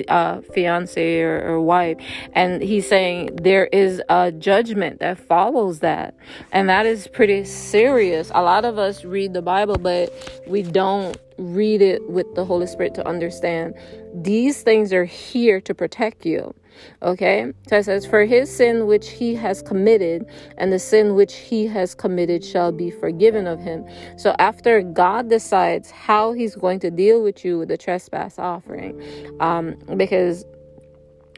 [0.08, 1.98] uh, fiance or, or wife.
[2.34, 6.16] And he's saying there is a judgment that follows that.
[6.52, 8.32] And that is pretty serious.
[8.34, 10.12] A lot of us read the Bible, but
[10.48, 13.74] we don't read it with the Holy Spirit to understand.
[14.14, 16.54] These things are here to protect you.
[17.02, 17.52] Okay?
[17.68, 20.26] So it says, For his sin which he has committed,
[20.58, 23.86] and the sin which he has committed shall be forgiven of him.
[24.18, 29.02] So after God decides how he's going to deal with you with the trespass offering,
[29.40, 30.46] um, because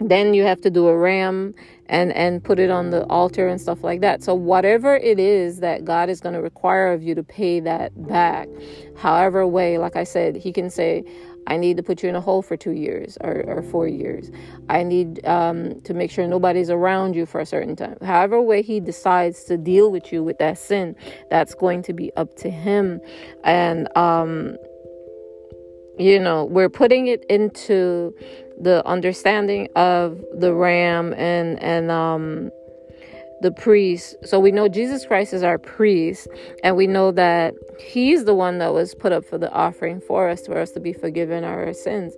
[0.02, 1.54] then you have to do a ram
[1.88, 5.60] and and put it on the altar and stuff like that so whatever it is
[5.60, 8.48] that god is going to require of you to pay that back
[8.98, 11.04] however way like i said he can say
[11.48, 14.32] I need to put you in a hole for two years or, or four years.
[14.70, 17.98] I need um, to make sure nobody's around you for a certain time.
[18.02, 20.96] However, way he decides to deal with you with that sin,
[21.30, 23.02] that's going to be up to him.
[23.44, 24.56] And, um,
[25.98, 28.16] you know, we're putting it into
[28.60, 32.52] the understanding of the ram and, and, um,
[33.42, 34.16] the priest.
[34.24, 36.28] So we know Jesus Christ is our priest,
[36.64, 40.30] and we know that He's the one that was put up for the offering for
[40.30, 42.16] us, for us to be forgiven our sins.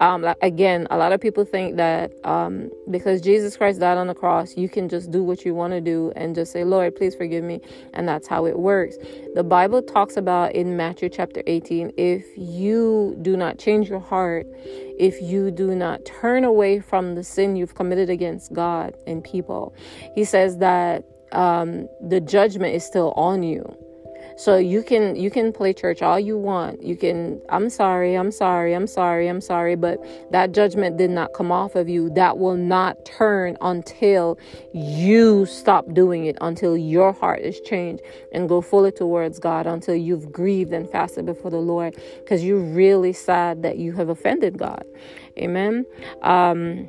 [0.00, 4.14] Um, again, a lot of people think that um, because Jesus Christ died on the
[4.14, 7.14] cross, you can just do what you want to do and just say, Lord, please
[7.14, 7.60] forgive me.
[7.92, 8.96] And that's how it works.
[9.34, 14.46] The Bible talks about in Matthew chapter 18 if you do not change your heart,
[14.98, 19.74] if you do not turn away from the sin you've committed against God and people,
[20.14, 23.64] He says that um, the judgment is still on you.
[24.36, 26.82] So you can you can play church all you want.
[26.82, 29.98] You can I'm sorry, I'm sorry, I'm sorry, I'm sorry, but
[30.32, 32.10] that judgment did not come off of you.
[32.10, 34.38] That will not turn until
[34.72, 39.94] you stop doing it, until your heart is changed and go fully towards God, until
[39.94, 44.58] you've grieved and fasted before the Lord because you're really sad that you have offended
[44.58, 44.84] God.
[45.38, 45.84] Amen.
[46.22, 46.88] Um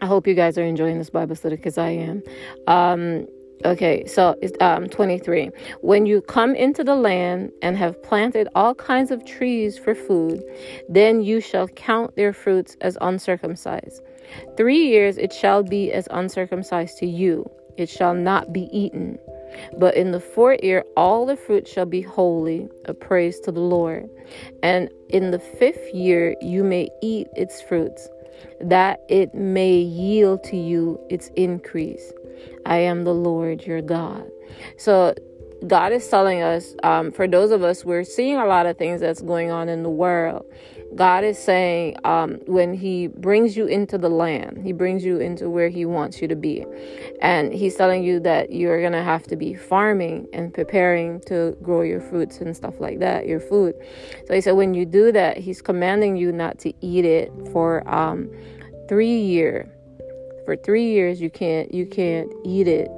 [0.00, 2.22] I hope you guys are enjoying this Bible study because I am.
[2.68, 3.26] Um,
[3.64, 5.50] Okay, so it's um, 23.
[5.80, 10.44] When you come into the land and have planted all kinds of trees for food,
[10.88, 14.00] then you shall count their fruits as uncircumcised.
[14.56, 19.18] Three years it shall be as uncircumcised to you, it shall not be eaten.
[19.76, 23.60] But in the fourth year, all the fruit shall be holy, a praise to the
[23.60, 24.08] Lord.
[24.62, 28.08] And in the fifth year, you may eat its fruits,
[28.60, 32.12] that it may yield to you its increase.
[32.66, 34.30] I am the Lord your God.
[34.76, 35.14] So
[35.66, 39.00] God is telling us, um, for those of us, we're seeing a lot of things
[39.00, 40.46] that's going on in the world.
[40.94, 45.50] God is saying, um, when He brings you into the land, He brings you into
[45.50, 46.64] where He wants you to be.
[47.20, 51.56] And He's telling you that you're going to have to be farming and preparing to
[51.60, 53.74] grow your fruits and stuff like that, your food.
[54.26, 57.86] So He said, when you do that, He's commanding you not to eat it for
[57.92, 58.30] um,
[58.88, 59.68] three years
[60.48, 62.88] for three years you can't you can't eat it.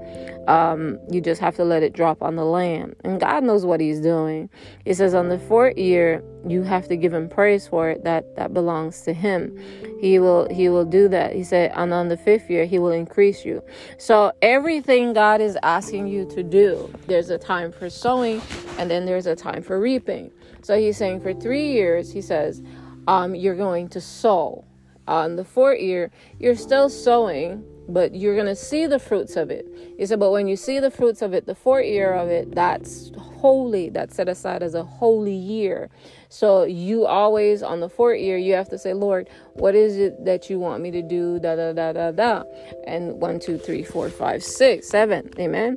[0.47, 2.95] Um, you just have to let it drop on the land.
[3.03, 4.49] And god knows what he's doing.
[4.85, 8.37] It says on the fourth year you have to give him praise for it that
[8.37, 9.59] that belongs to him.
[10.01, 11.35] He will he will do that.
[11.35, 13.65] He said and on the fifth year he will increase you.
[13.99, 18.41] So everything god is asking you to do there's a time for sowing
[18.79, 20.31] and then there's a time for reaping.
[20.63, 22.63] So he's saying for three years he says
[23.09, 24.65] um, you're going to sow
[25.11, 29.51] on the fourth year, you're still sowing, but you're going to see the fruits of
[29.51, 29.67] it.
[29.99, 32.55] He said, but when you see the fruits of it, the fourth year of it,
[32.55, 33.91] that's holy.
[33.91, 35.91] That's set aside as a holy year.
[36.29, 40.25] So you always, on the fourth year, you have to say, Lord, what is it
[40.25, 41.41] that you want me to do?
[41.41, 42.45] Da, da, da, da, da.
[42.87, 45.29] And one, two, three, four, five, six, seven.
[45.41, 45.77] Amen.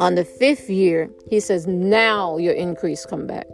[0.00, 3.46] On the fifth year, he says, now your increase come back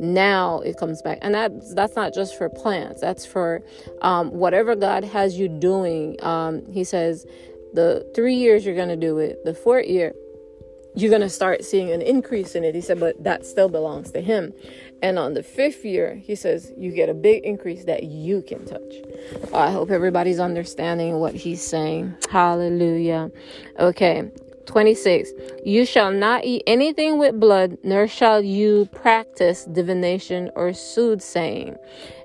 [0.00, 1.18] now it comes back.
[1.22, 3.00] And that that's not just for plants.
[3.00, 3.62] That's for
[4.02, 6.16] um, whatever god has you doing.
[6.22, 7.26] Um, he says
[7.74, 10.14] the three years you're going to do it the fourth year
[10.94, 12.74] you're going to start seeing an increase in it.
[12.74, 14.52] He said but that still belongs to him.
[15.02, 18.64] And on the fifth year he says you get a big increase that you can
[18.64, 18.94] touch.
[19.52, 22.14] I hope everybody's understanding what he's saying.
[22.30, 23.30] Hallelujah.
[23.78, 24.30] Okay
[24.68, 25.32] 26
[25.64, 31.76] You shall not eat anything with blood, nor shall you practice divination or soothsaying.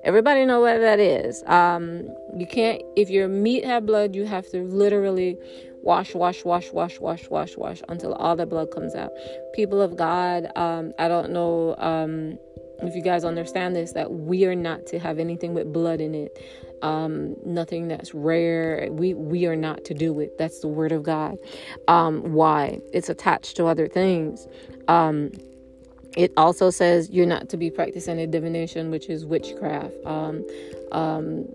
[0.04, 1.44] Everybody know what that is.
[1.48, 5.38] Um, you can't if your meat have blood, you have to literally
[5.82, 9.12] wash, wash, wash, wash, wash, wash, wash until all the blood comes out.
[9.54, 12.38] People of God, um, I don't know um,
[12.82, 16.14] if you guys understand this, that we are not to have anything with blood in
[16.16, 16.38] it
[16.84, 18.90] um, nothing that's rare.
[18.92, 20.38] We we are not to do it.
[20.38, 21.38] That's the word of God.
[21.88, 22.82] Um, why?
[22.94, 24.48] It's attached to other things.
[24.88, 25.32] Um,
[26.16, 29.96] it also says you're not to be practicing a divination, which is witchcraft.
[30.06, 30.46] Um,
[30.92, 31.48] um,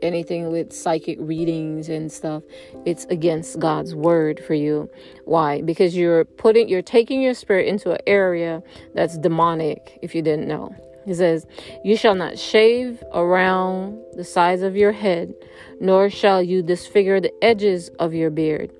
[0.00, 2.44] anything with psychic readings and stuff
[2.86, 4.88] it's against god's word for you
[5.24, 8.62] why because you're putting you're taking your spirit into an area
[8.94, 10.72] that's demonic if you didn't know
[11.08, 11.46] he says,
[11.82, 15.32] You shall not shave around the sides of your head,
[15.80, 18.70] nor shall you disfigure the edges of your beard.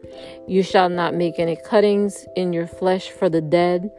[0.46, 3.90] You shall not make any cuttings in your flesh for the dead,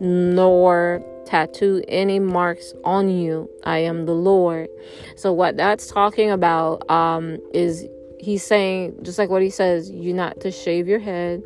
[0.00, 3.50] nor tattoo any marks on you.
[3.64, 4.70] I am the Lord.
[5.16, 7.86] So, what that's talking about um, is
[8.24, 11.42] he's saying just like what he says you're not to shave your head.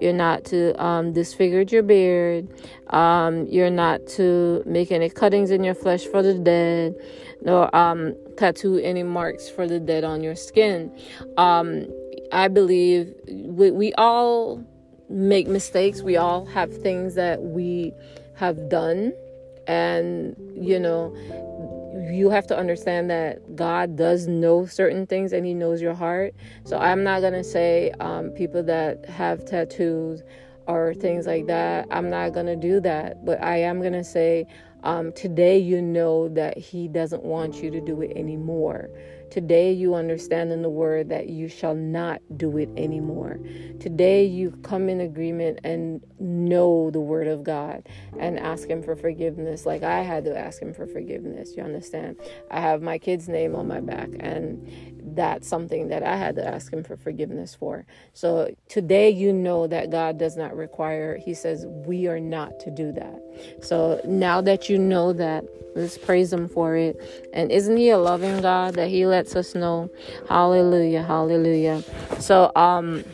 [0.00, 2.48] You're not to um, disfigure your beard.
[2.88, 6.94] Um, you're not to make any cuttings in your flesh for the dead
[7.44, 10.92] nor um, tattoo any marks for the dead on your skin.
[11.36, 11.86] Um,
[12.32, 14.64] i believe we, we all
[15.10, 16.02] make mistakes.
[16.02, 17.92] We all have things that we
[18.34, 19.12] have done.
[19.68, 21.14] And you know
[22.10, 26.34] you have to understand that God does know certain things and He knows your heart.
[26.64, 30.22] So I'm not gonna say um, people that have tattoos
[30.66, 31.86] or things like that.
[31.90, 34.46] I'm not gonna do that, but I am gonna say
[34.82, 38.90] um, today you know that He doesn't want you to do it anymore.
[39.32, 43.40] Today you understand in the word that you shall not do it anymore.
[43.80, 47.88] Today you come in agreement and know the word of God
[48.20, 51.56] and ask Him for forgiveness, like I had to ask Him for forgiveness.
[51.56, 52.20] You understand?
[52.50, 54.70] I have my kid's name on my back, and
[55.14, 57.86] that's something that I had to ask him for forgiveness for.
[58.12, 62.70] So today you know that God does not require, he says we are not to
[62.70, 63.20] do that.
[63.62, 65.44] So now that you know that,
[65.74, 66.96] let's praise him for it.
[67.32, 69.88] And isn't he a loving God that he lets us know?
[70.28, 71.84] Hallelujah, hallelujah.
[72.18, 73.04] So um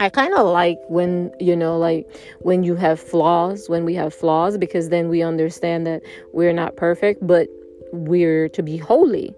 [0.00, 2.06] I kind of like when, you know, like
[2.40, 6.02] when you have flaws, when we have flaws, because then we understand that
[6.32, 7.48] we're not perfect, but
[7.92, 9.34] we're to be holy.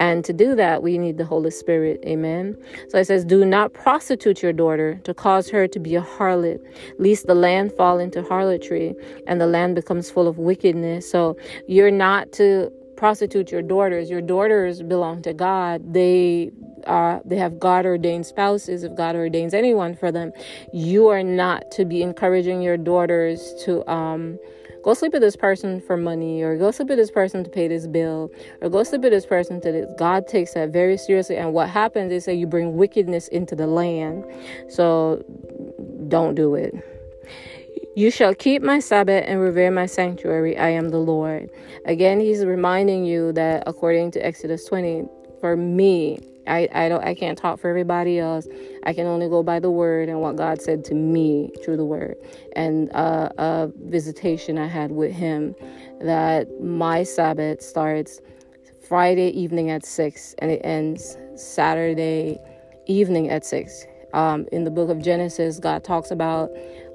[0.00, 2.00] And to do that, we need the Holy Spirit.
[2.04, 2.58] Amen.
[2.88, 6.58] So it says, Do not prostitute your daughter to cause her to be a harlot,
[6.98, 8.96] lest the land fall into harlotry
[9.28, 11.08] and the land becomes full of wickedness.
[11.08, 11.36] So
[11.68, 14.10] you're not to prostitute your daughters.
[14.10, 15.92] Your daughters belong to God.
[15.92, 16.50] They
[16.86, 20.32] uh, they have God ordained spouses, if God ordains anyone for them,
[20.72, 24.38] you are not to be encouraging your daughters to um,
[24.82, 27.68] go sleep with this person for money or go sleep with this person to pay
[27.68, 28.30] this bill
[28.60, 29.86] or go sleep with this person to this.
[29.98, 31.36] God takes that very seriously.
[31.36, 34.24] And what happens is that you bring wickedness into the land.
[34.68, 35.24] So
[36.08, 36.74] don't do it.
[37.94, 40.56] You shall keep my Sabbath and revere my sanctuary.
[40.56, 41.50] I am the Lord.
[41.84, 45.04] Again, he's reminding you that according to Exodus 20,
[45.40, 48.48] for me, I, I don't I can't talk for everybody else.
[48.84, 51.84] I can only go by the word and what God said to me through the
[51.84, 52.16] word.
[52.56, 55.54] And uh, a visitation I had with him
[56.00, 58.22] that my Sabbath starts
[58.88, 62.38] Friday evening at six and it ends Saturday
[62.86, 63.84] evening at six.
[64.14, 66.50] Um, in the book of Genesis, God talks about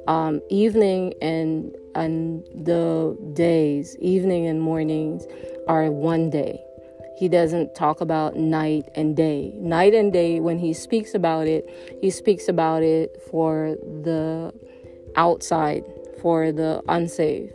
[0.08, 5.26] um, evening and and the days, evening and mornings
[5.68, 6.64] are one day.
[7.18, 9.51] He doesn't talk about night and day.
[9.55, 11.68] Night and day, when he speaks about it,
[11.99, 14.53] he speaks about it for the
[15.16, 15.84] outside,
[16.22, 17.53] for the unsaved.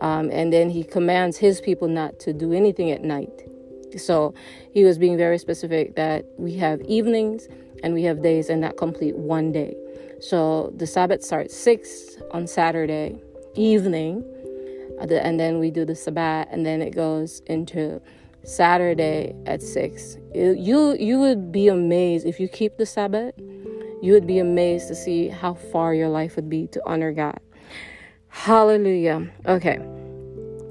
[0.00, 3.48] Um, and then he commands his people not to do anything at night.
[3.96, 4.34] So
[4.72, 7.48] he was being very specific that we have evenings
[7.82, 9.74] and we have days and that complete one day.
[10.20, 13.22] So the Sabbath starts 6 on Saturday
[13.54, 14.24] evening,
[15.00, 18.00] uh, and then we do the Sabbath, and then it goes into
[18.44, 20.16] Saturday at 6.
[20.34, 23.34] You you would be amazed if you keep the Sabbath.
[24.00, 27.40] You would be amazed to see how far your life would be to honor God.
[28.28, 29.28] Hallelujah.
[29.46, 29.78] Okay.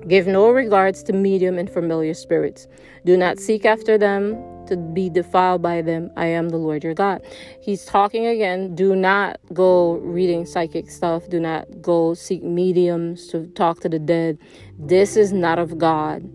[0.08, 2.68] Give no regards to medium and familiar spirits.
[3.06, 4.36] Do not seek after them
[4.68, 6.11] to be defiled by them.
[6.15, 7.22] I am the Lord your God.
[7.61, 8.76] He's talking again.
[8.76, 11.30] Do not go reading psychic stuff.
[11.30, 14.38] Do not go seek mediums to talk to the dead.
[14.80, 16.30] This is not of God.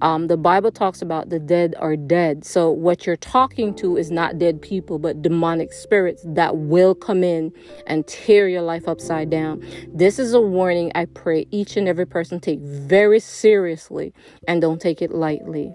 [0.00, 2.44] Um, the Bible talks about the dead are dead.
[2.44, 7.24] So, what you're talking to is not dead people, but demonic spirits that will come
[7.24, 7.52] in
[7.86, 9.64] and tear your life upside down.
[9.92, 14.12] This is a warning I pray each and every person take very seriously
[14.46, 15.72] and don't take it lightly.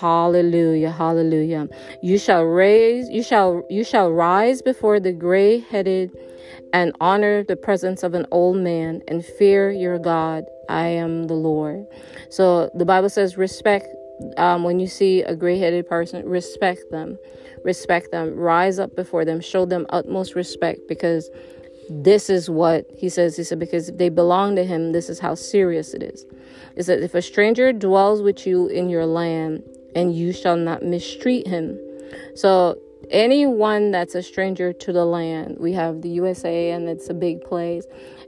[0.00, 1.68] Hallelujah, hallelujah.
[2.02, 6.10] You shall raise, you shall, you shall rise before the gray headed
[6.72, 10.44] and honor the presence of an old man and fear your God.
[10.68, 11.86] I am the Lord.
[12.30, 13.88] So the Bible says, respect.
[14.36, 17.18] Um, when you see a gray headed person, respect them.
[17.64, 18.34] Respect them.
[18.34, 19.40] Rise up before them.
[19.40, 21.30] Show them utmost respect because
[21.88, 23.36] this is what he says.
[23.36, 26.26] He said, because if they belong to him, this is how serious it is.
[26.76, 29.62] Is that if a stranger dwells with you in your land
[29.94, 31.78] and you shall not mistreat him.
[32.34, 32.78] So
[33.10, 37.42] anyone that's a stranger to the land, we have the USA and it's a big
[37.42, 37.84] place.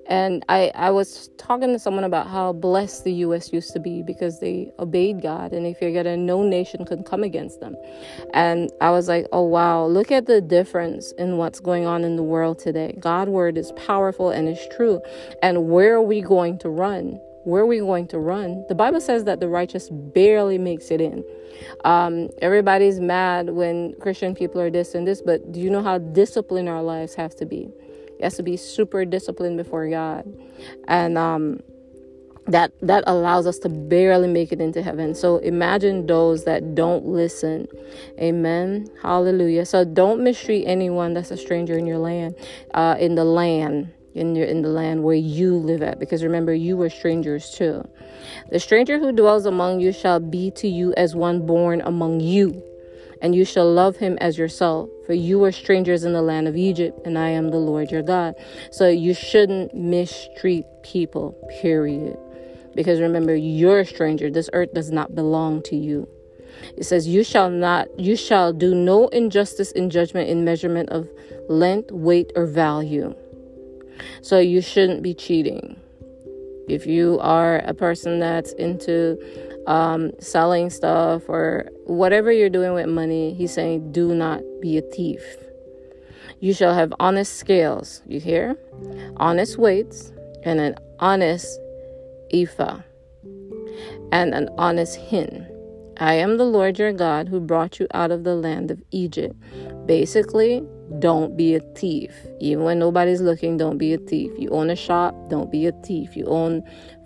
[0.07, 4.03] And I, I was talking to someone about how blessed the US used to be
[4.03, 7.77] because they obeyed God and they figured that no nation could come against them.
[8.35, 12.17] And I was like, oh wow, look at the difference in what's going on in
[12.17, 12.97] the world today.
[12.99, 15.01] God word is powerful and is true.
[15.43, 17.21] And where are we going to run?
[17.45, 18.65] Where are we going to run?
[18.69, 21.25] The Bible says that the righteous barely makes it in.
[21.85, 25.99] Um, everybody's mad when Christian people are this and this, but do you know how
[25.99, 27.71] disciplined our lives have to be?
[28.19, 30.31] It has to be super disciplined before God,
[30.89, 31.61] and um,
[32.47, 35.15] that that allows us to barely make it into heaven.
[35.15, 37.67] So imagine those that don't listen.
[38.19, 38.89] Amen.
[39.03, 39.65] Hallelujah.
[39.65, 42.35] So don't mistreat anyone that's a stranger in your land,
[42.75, 46.53] uh, in the land in your, in the land where you live at because remember
[46.53, 47.87] you were strangers too.
[48.51, 52.63] The stranger who dwells among you shall be to you as one born among you,
[53.23, 56.57] and you shall love him as yourself, for you were strangers in the land of
[56.57, 58.35] Egypt, and I am the Lord your God.
[58.71, 62.19] So you shouldn't mistreat people, period.
[62.75, 64.31] Because remember, you're a stranger.
[64.31, 66.09] This earth does not belong to you.
[66.77, 71.09] It says, You shall not, you shall do no injustice in judgment in measurement of
[71.49, 73.15] length, weight, or value.
[74.23, 75.79] So you shouldn't be cheating.
[76.69, 79.19] If you are a person that's into
[79.67, 84.83] um, selling stuff or whatever you're doing with money, he's saying, Do not be a
[84.83, 85.23] thief.
[86.41, 88.57] You shall have honest scales, you hear?
[89.17, 91.59] Honest weights and an honest
[92.33, 92.81] ephah
[94.13, 95.47] and an honest hin.
[95.99, 99.37] I am the Lord your God who brought you out of the land of Egypt.
[99.85, 100.63] Basically,
[100.99, 102.13] don't be a thief.
[102.41, 104.33] Even when nobody's looking, don't be a thief.
[104.39, 106.17] You own a shop, don't be a thief.
[106.17, 106.63] You own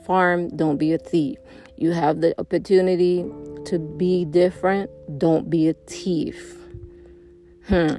[0.06, 1.38] farm, don't be a thief.
[1.76, 3.24] You have the opportunity
[3.66, 6.56] to be different, don't be a thief.
[7.68, 7.96] Hmm.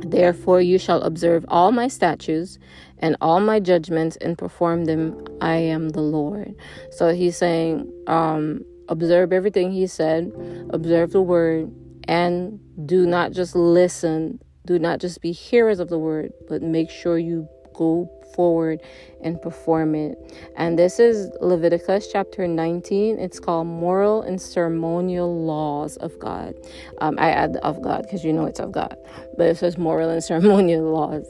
[0.00, 2.58] Therefore, you shall observe all my statutes
[2.98, 5.24] and all my judgments and perform them.
[5.40, 6.54] I am the Lord.
[6.90, 10.32] So he's saying, um, observe everything he said,
[10.70, 11.72] observe the word,
[12.04, 16.90] and do not just listen, do not just be hearers of the word, but make
[16.90, 18.82] sure you go forward
[19.22, 20.18] and perform it.
[20.56, 23.18] And this is Leviticus chapter 19.
[23.18, 26.54] It's called Moral and Ceremonial Laws of God.
[27.00, 28.94] Um, I add of God because you know it's of God,
[29.38, 31.26] but it says moral and ceremonial laws.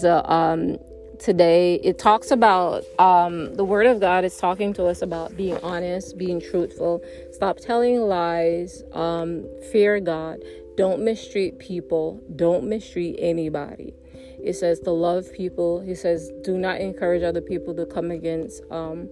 [0.00, 0.78] So, um,
[1.18, 5.56] today it talks about um, the word of god is talking to us about being
[5.62, 10.38] honest being truthful stop telling lies um, fear god
[10.76, 13.94] don't mistreat people don't mistreat anybody
[14.46, 15.80] it says to love people.
[15.80, 19.08] He says, do not encourage other people to come against um,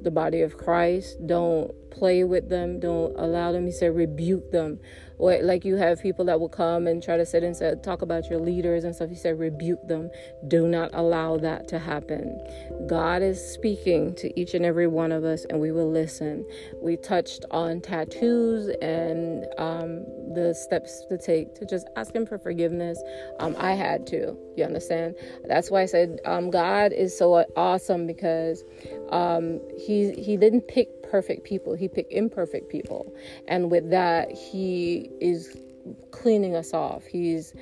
[0.00, 1.26] the body of Christ.
[1.26, 2.80] Don't play with them.
[2.80, 3.66] Don't allow them.
[3.66, 4.80] He said, rebuke them
[5.18, 8.30] like you have people that will come and try to sit and say, talk about
[8.30, 9.10] your leaders and stuff.
[9.10, 10.10] He said, rebuke them.
[10.46, 12.40] Do not allow that to happen.
[12.88, 16.46] God is speaking to each and every one of us, and we will listen.
[16.80, 20.04] We touched on tattoos and um,
[20.34, 23.02] the steps to take to just ask Him for forgiveness.
[23.40, 24.36] Um, I had to.
[24.56, 25.14] You understand?
[25.46, 28.62] That's why I said um, God is so awesome because
[29.10, 33.14] um, He He didn't pick perfect people, He picked imperfect people.
[33.48, 35.56] And with that, He is
[36.10, 37.06] cleaning us off.
[37.06, 37.54] He's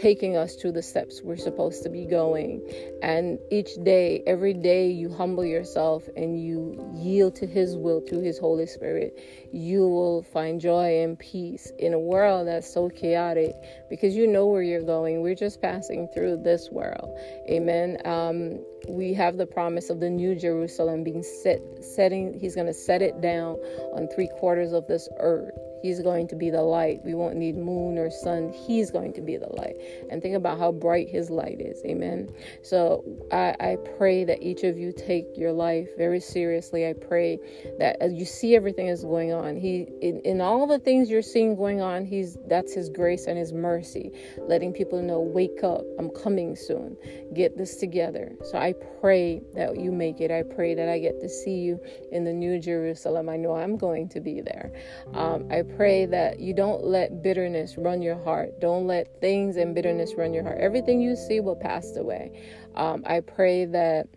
[0.00, 2.62] taking us to the steps we're supposed to be going.
[3.02, 8.22] And each day, every day, you humble yourself and you yield to His will through
[8.22, 9.18] His Holy Spirit,
[9.52, 13.54] you will find joy and peace in a world that's so chaotic
[13.90, 15.20] because you know where you're going.
[15.20, 17.14] We're just passing through this world.
[17.50, 17.98] Amen.
[18.06, 22.74] Um, we have the promise of the new Jerusalem being set, setting, He's going to
[22.74, 23.56] set it down
[23.92, 25.58] on three quarters of this earth.
[25.82, 27.00] He's going to be the light.
[27.04, 28.52] We won't need moon or sun.
[28.52, 29.76] He's going to be the light.
[30.10, 31.82] And think about how bright His light is.
[31.84, 32.30] Amen.
[32.62, 36.86] So I, I pray that each of you take your life very seriously.
[36.86, 37.38] I pray
[37.78, 41.22] that as you see everything is going on, He in, in all the things you're
[41.22, 45.82] seeing going on, He's that's His grace and His mercy, letting people know, wake up,
[45.98, 46.96] I'm coming soon.
[47.34, 48.32] Get this together.
[48.44, 50.30] So I pray that you make it.
[50.30, 51.80] I pray that I get to see you
[52.12, 53.28] in the New Jerusalem.
[53.28, 54.72] I know I'm going to be there.
[55.14, 58.60] Um, I pray that you don't let bitterness run your heart.
[58.60, 60.58] Don't let things and bitterness run your heart.
[60.58, 62.40] Everything you see will pass away.
[62.74, 64.08] Um, I pray that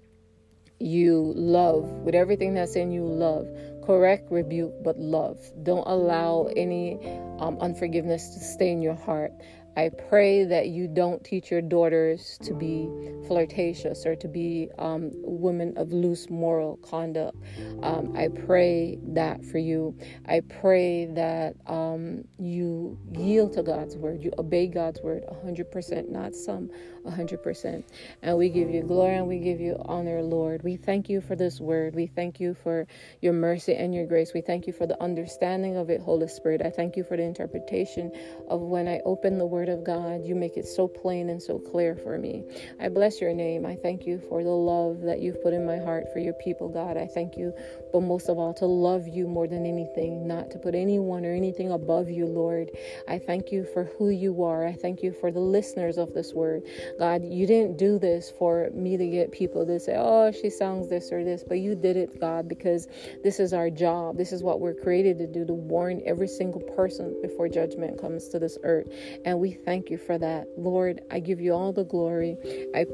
[0.79, 3.47] you love with everything that's in you, love.
[3.85, 5.39] Correct, rebuke, but love.
[5.63, 6.97] Don't allow any
[7.39, 9.31] um, unforgiveness to stay in your heart.
[9.77, 12.89] I pray that you don't teach your daughters to be
[13.27, 17.37] flirtatious or to be um, women of loose moral conduct.
[17.81, 19.97] Um, I pray that for you.
[20.27, 26.35] I pray that um, you yield to God's word, you obey God's word 100%, not
[26.35, 26.69] some,
[27.05, 27.83] 100%.
[28.21, 30.63] And we give you glory and we give you honor, Lord.
[30.63, 31.95] We thank you for this word.
[31.95, 32.87] We thank you for
[33.21, 34.33] your mercy and your grace.
[34.33, 36.61] We thank you for the understanding of it, Holy Spirit.
[36.63, 38.11] I thank you for the interpretation
[38.49, 40.25] of when I open the word Word of God.
[40.25, 42.43] You make it so plain and so clear for me.
[42.81, 43.65] I bless your name.
[43.65, 46.67] I thank you for the love that you've put in my heart for your people,
[46.67, 46.97] God.
[46.97, 47.53] I thank you,
[47.93, 51.33] but most of all, to love you more than anything, not to put anyone or
[51.33, 52.71] anything above you, Lord.
[53.07, 54.67] I thank you for who you are.
[54.67, 56.63] I thank you for the listeners of this word.
[56.99, 60.89] God, you didn't do this for me to get people to say, oh, she sounds
[60.89, 62.89] this or this, but you did it, God, because
[63.23, 64.17] this is our job.
[64.17, 68.27] This is what we're created to do to warn every single person before judgment comes
[68.27, 68.91] to this earth.
[69.23, 70.47] And we thank you for that.
[70.57, 72.37] Lord, I give you all the glory.
[72.75, 72.85] I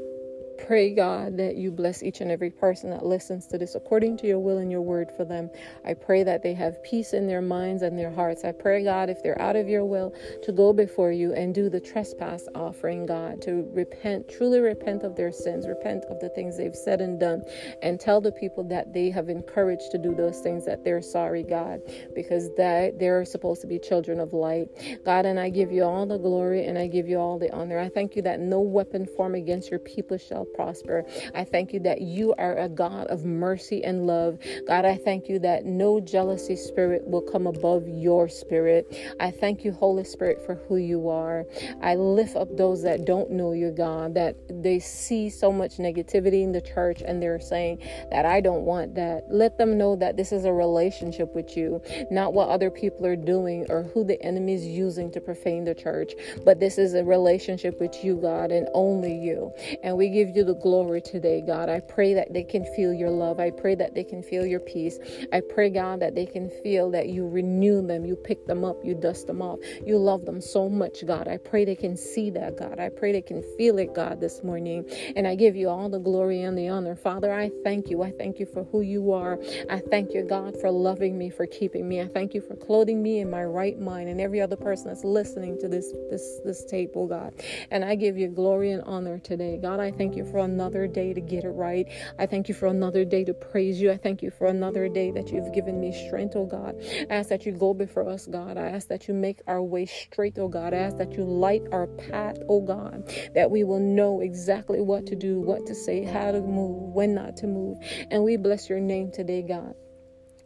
[0.66, 4.26] pray, God, that you bless each and every person that listens to this according to
[4.26, 5.50] your will and your word for them.
[5.84, 8.44] I pray that they have peace in their minds and their hearts.
[8.44, 11.68] I pray, God, if they're out of your will, to go before you and do
[11.68, 16.56] the trespass offering, God, to repent, truly repent of their sins, repent of the things
[16.56, 17.42] they've said and done,
[17.82, 21.42] and tell the people that they have encouraged to do those things that they're sorry,
[21.42, 21.80] God,
[22.14, 24.68] because that they're supposed to be children of light.
[25.04, 27.78] God, and I give you all the glory and I give you all the honor.
[27.78, 31.04] I thank you that no weapon formed against your people shall prosper.
[31.34, 34.38] I thank you that you are a God of mercy and love.
[34.66, 38.96] God, I thank you that no jealousy spirit will come above your spirit.
[39.20, 41.46] I thank you, Holy Spirit, for who you are.
[41.82, 46.42] I lift up those that don't know you, God, that they see so much negativity
[46.42, 49.24] in the church and they're saying that I don't want that.
[49.28, 53.16] Let them know that this is a relationship with you, not what other people are
[53.16, 56.12] doing or who the enemy is using to profane the church,
[56.44, 59.52] but this is a relationship with you, God, and only you.
[59.82, 61.68] And we give you the glory today, God.
[61.68, 63.40] I pray that they can feel your love.
[63.40, 64.98] I pray that they can feel your peace.
[65.32, 68.84] I pray, God, that they can feel that you renew them, you pick them up,
[68.84, 69.58] you dust them off.
[69.86, 71.28] You love them so much, God.
[71.28, 72.78] I pray they can see that, God.
[72.78, 74.84] I pray they can feel it, God, this morning.
[75.16, 76.96] And I give you all the glory and the honor.
[76.96, 78.02] Father, I thank you.
[78.02, 79.38] I thank you for who you are.
[79.68, 82.00] I thank you, God, for loving me, for keeping me.
[82.00, 85.04] I thank you for clothing me in my right mind and every other person that's
[85.04, 86.64] listening to this this this
[86.94, 87.34] oh God.
[87.70, 89.58] And I give you glory and honor today.
[89.60, 91.88] God, I thank you for another day to get it right.
[92.18, 93.90] I thank you for another day to praise you.
[93.90, 96.76] I thank you for another day that you've given me strength, oh God.
[97.10, 98.56] I ask that you go before us, God.
[98.56, 100.74] I ask that you make our way straight, oh God.
[100.74, 105.06] I ask that you light our path, oh God, that we will know exactly what
[105.06, 107.78] to do, what to say, how to move, when not to move.
[108.10, 109.74] And we bless your name today, God.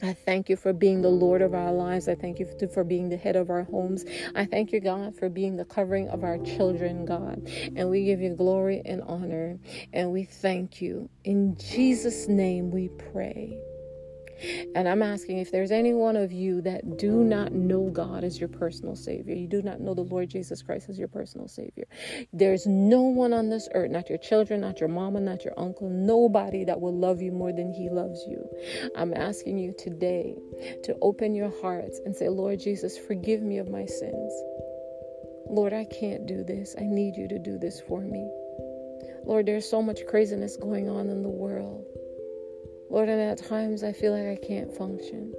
[0.03, 2.09] I thank you for being the Lord of our lives.
[2.09, 4.05] I thank you for being the head of our homes.
[4.35, 7.49] I thank you, God, for being the covering of our children, God.
[7.77, 9.59] And we give you glory and honor.
[9.93, 11.09] And we thank you.
[11.25, 13.59] In Jesus' name we pray.
[14.75, 18.39] And I'm asking if there's any one of you that do not know God as
[18.39, 21.85] your personal Savior, you do not know the Lord Jesus Christ as your personal Savior.
[22.33, 25.89] There's no one on this earth, not your children, not your mama, not your uncle,
[25.89, 28.49] nobody that will love you more than He loves you.
[28.97, 30.35] I'm asking you today
[30.85, 34.33] to open your hearts and say, Lord Jesus, forgive me of my sins.
[35.47, 36.75] Lord, I can't do this.
[36.79, 38.29] I need you to do this for me.
[39.25, 41.85] Lord, there's so much craziness going on in the world.
[42.95, 45.35] Lord, and at times I feel like I can't function.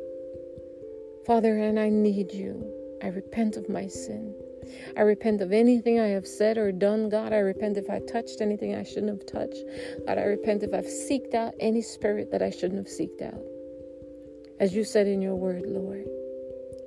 [1.26, 2.70] Father, and I need you.
[3.02, 4.36] I repent of my sin.
[4.98, 7.32] I repent of anything I have said or done, God.
[7.32, 9.64] I repent if I touched anything I shouldn't have touched.
[10.06, 13.42] God, I repent if I've seeked out any spirit that I shouldn't have seeked out.
[14.60, 16.06] As you said in your word, Lord,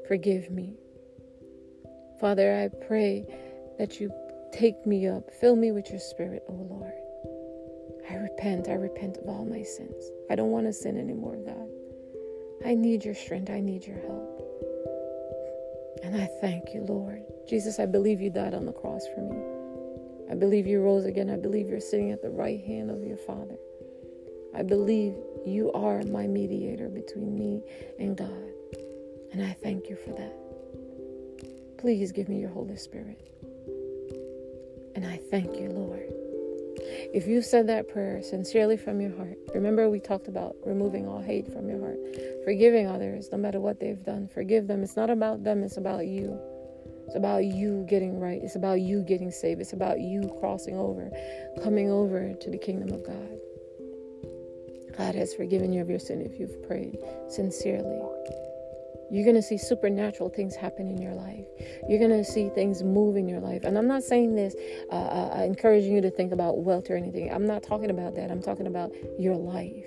[0.06, 0.74] forgive me.
[2.20, 3.24] Father, I pray
[3.78, 4.12] that you
[4.52, 6.92] take me up, fill me with your spirit, O Lord.
[8.10, 8.68] I repent.
[8.68, 10.10] I repent of all my sins.
[10.30, 11.68] I don't want to sin anymore, God.
[12.64, 13.50] I need your strength.
[13.50, 14.42] I need your help.
[16.02, 17.22] And I thank you, Lord.
[17.48, 19.36] Jesus, I believe you died on the cross for me.
[20.30, 21.30] I believe you rose again.
[21.30, 23.56] I believe you're sitting at the right hand of your Father.
[24.54, 25.14] I believe
[25.46, 27.62] you are my mediator between me
[27.98, 28.52] and God.
[29.32, 30.34] And I thank you for that.
[31.78, 33.20] Please give me your Holy Spirit.
[34.94, 36.17] And I thank you, Lord.
[37.14, 41.20] If you said that prayer sincerely from your heart, remember we talked about removing all
[41.20, 41.98] hate from your heart,
[42.44, 44.28] forgiving others no matter what they've done.
[44.28, 44.82] Forgive them.
[44.82, 46.38] It's not about them, it's about you.
[47.06, 48.38] It's about you getting right.
[48.42, 49.62] It's about you getting saved.
[49.62, 51.10] It's about you crossing over,
[51.62, 53.38] coming over to the kingdom of God.
[54.98, 56.98] God has forgiven you of your sin if you've prayed
[57.28, 58.02] sincerely.
[59.10, 61.46] You're going to see supernatural things happen in your life.
[61.88, 63.64] You're going to see things move in your life.
[63.64, 64.54] And I'm not saying this,
[64.92, 67.32] uh, uh, uh, encouraging you to think about wealth or anything.
[67.32, 68.30] I'm not talking about that.
[68.30, 69.86] I'm talking about your life.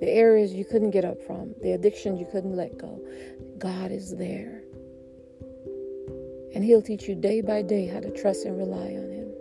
[0.00, 3.00] The areas you couldn't get up from, the addiction you couldn't let go.
[3.58, 4.62] God is there.
[6.54, 9.32] And He'll teach you day by day how to trust and rely on Him.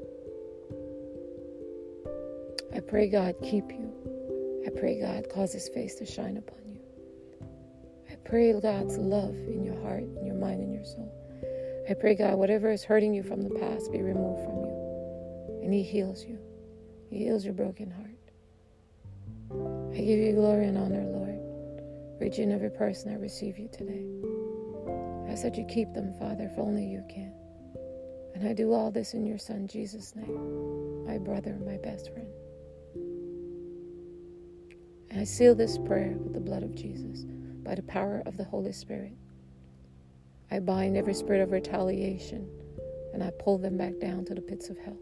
[2.76, 3.94] I pray God keep you.
[4.66, 6.67] I pray God cause His face to shine upon you.
[8.30, 11.10] Pray God's love in your heart, in your mind, in your soul.
[11.90, 15.62] I pray, God, whatever is hurting you from the past be removed from you.
[15.64, 16.38] And He heals you.
[17.10, 18.12] He heals your broken heart.
[19.94, 21.40] I give you glory and honor, Lord,
[22.18, 24.06] for each and every person that receive you today.
[25.32, 27.32] I said you keep them, Father, if only you can.
[28.36, 32.28] And I do all this in your Son, Jesus' name, my brother, my best friend.
[35.12, 37.24] And I seal this prayer with the blood of Jesus
[37.68, 39.12] by the power of the Holy Spirit.
[40.50, 42.50] I bind every spirit of retaliation
[43.14, 44.98] and I pull them back down to the pits of hell.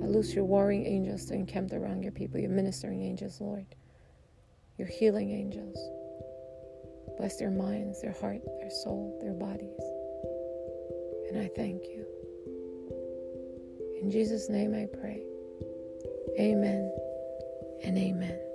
[0.00, 3.66] I loose your warring angels to encamp around your people, your ministering angels, Lord,
[4.76, 5.76] your healing angels.
[7.16, 9.82] Bless their minds, their heart, their soul, their bodies.
[11.28, 12.06] And I thank you.
[14.00, 15.24] In Jesus' name I pray.
[16.38, 16.94] Amen
[17.82, 18.47] and amen.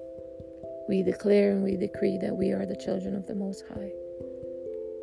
[0.90, 3.92] We declare and we decree that we are the children of the Most High.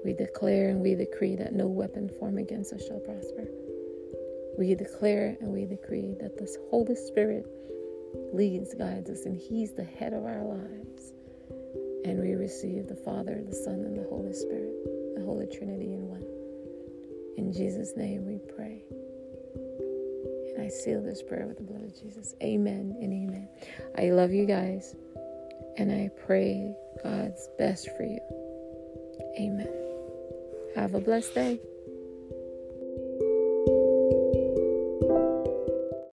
[0.04, 3.48] We declare and we decree that no weapon formed against us shall prosper.
[4.58, 7.46] We declare and we decree that the Holy Spirit
[8.32, 11.12] leads, guides us, and He's the head of our lives.
[12.04, 14.72] And we receive the Father, the Son, and the Holy Spirit,
[15.16, 16.24] the Holy Trinity in one.
[17.36, 18.82] In Jesus' name we pray.
[20.54, 22.34] And I seal this prayer with the blood of Jesus.
[22.42, 23.48] Amen and amen.
[23.96, 24.94] I love you guys.
[25.80, 28.20] And I pray God's best for you.
[29.40, 29.66] Amen.
[30.76, 31.58] Have a blessed day.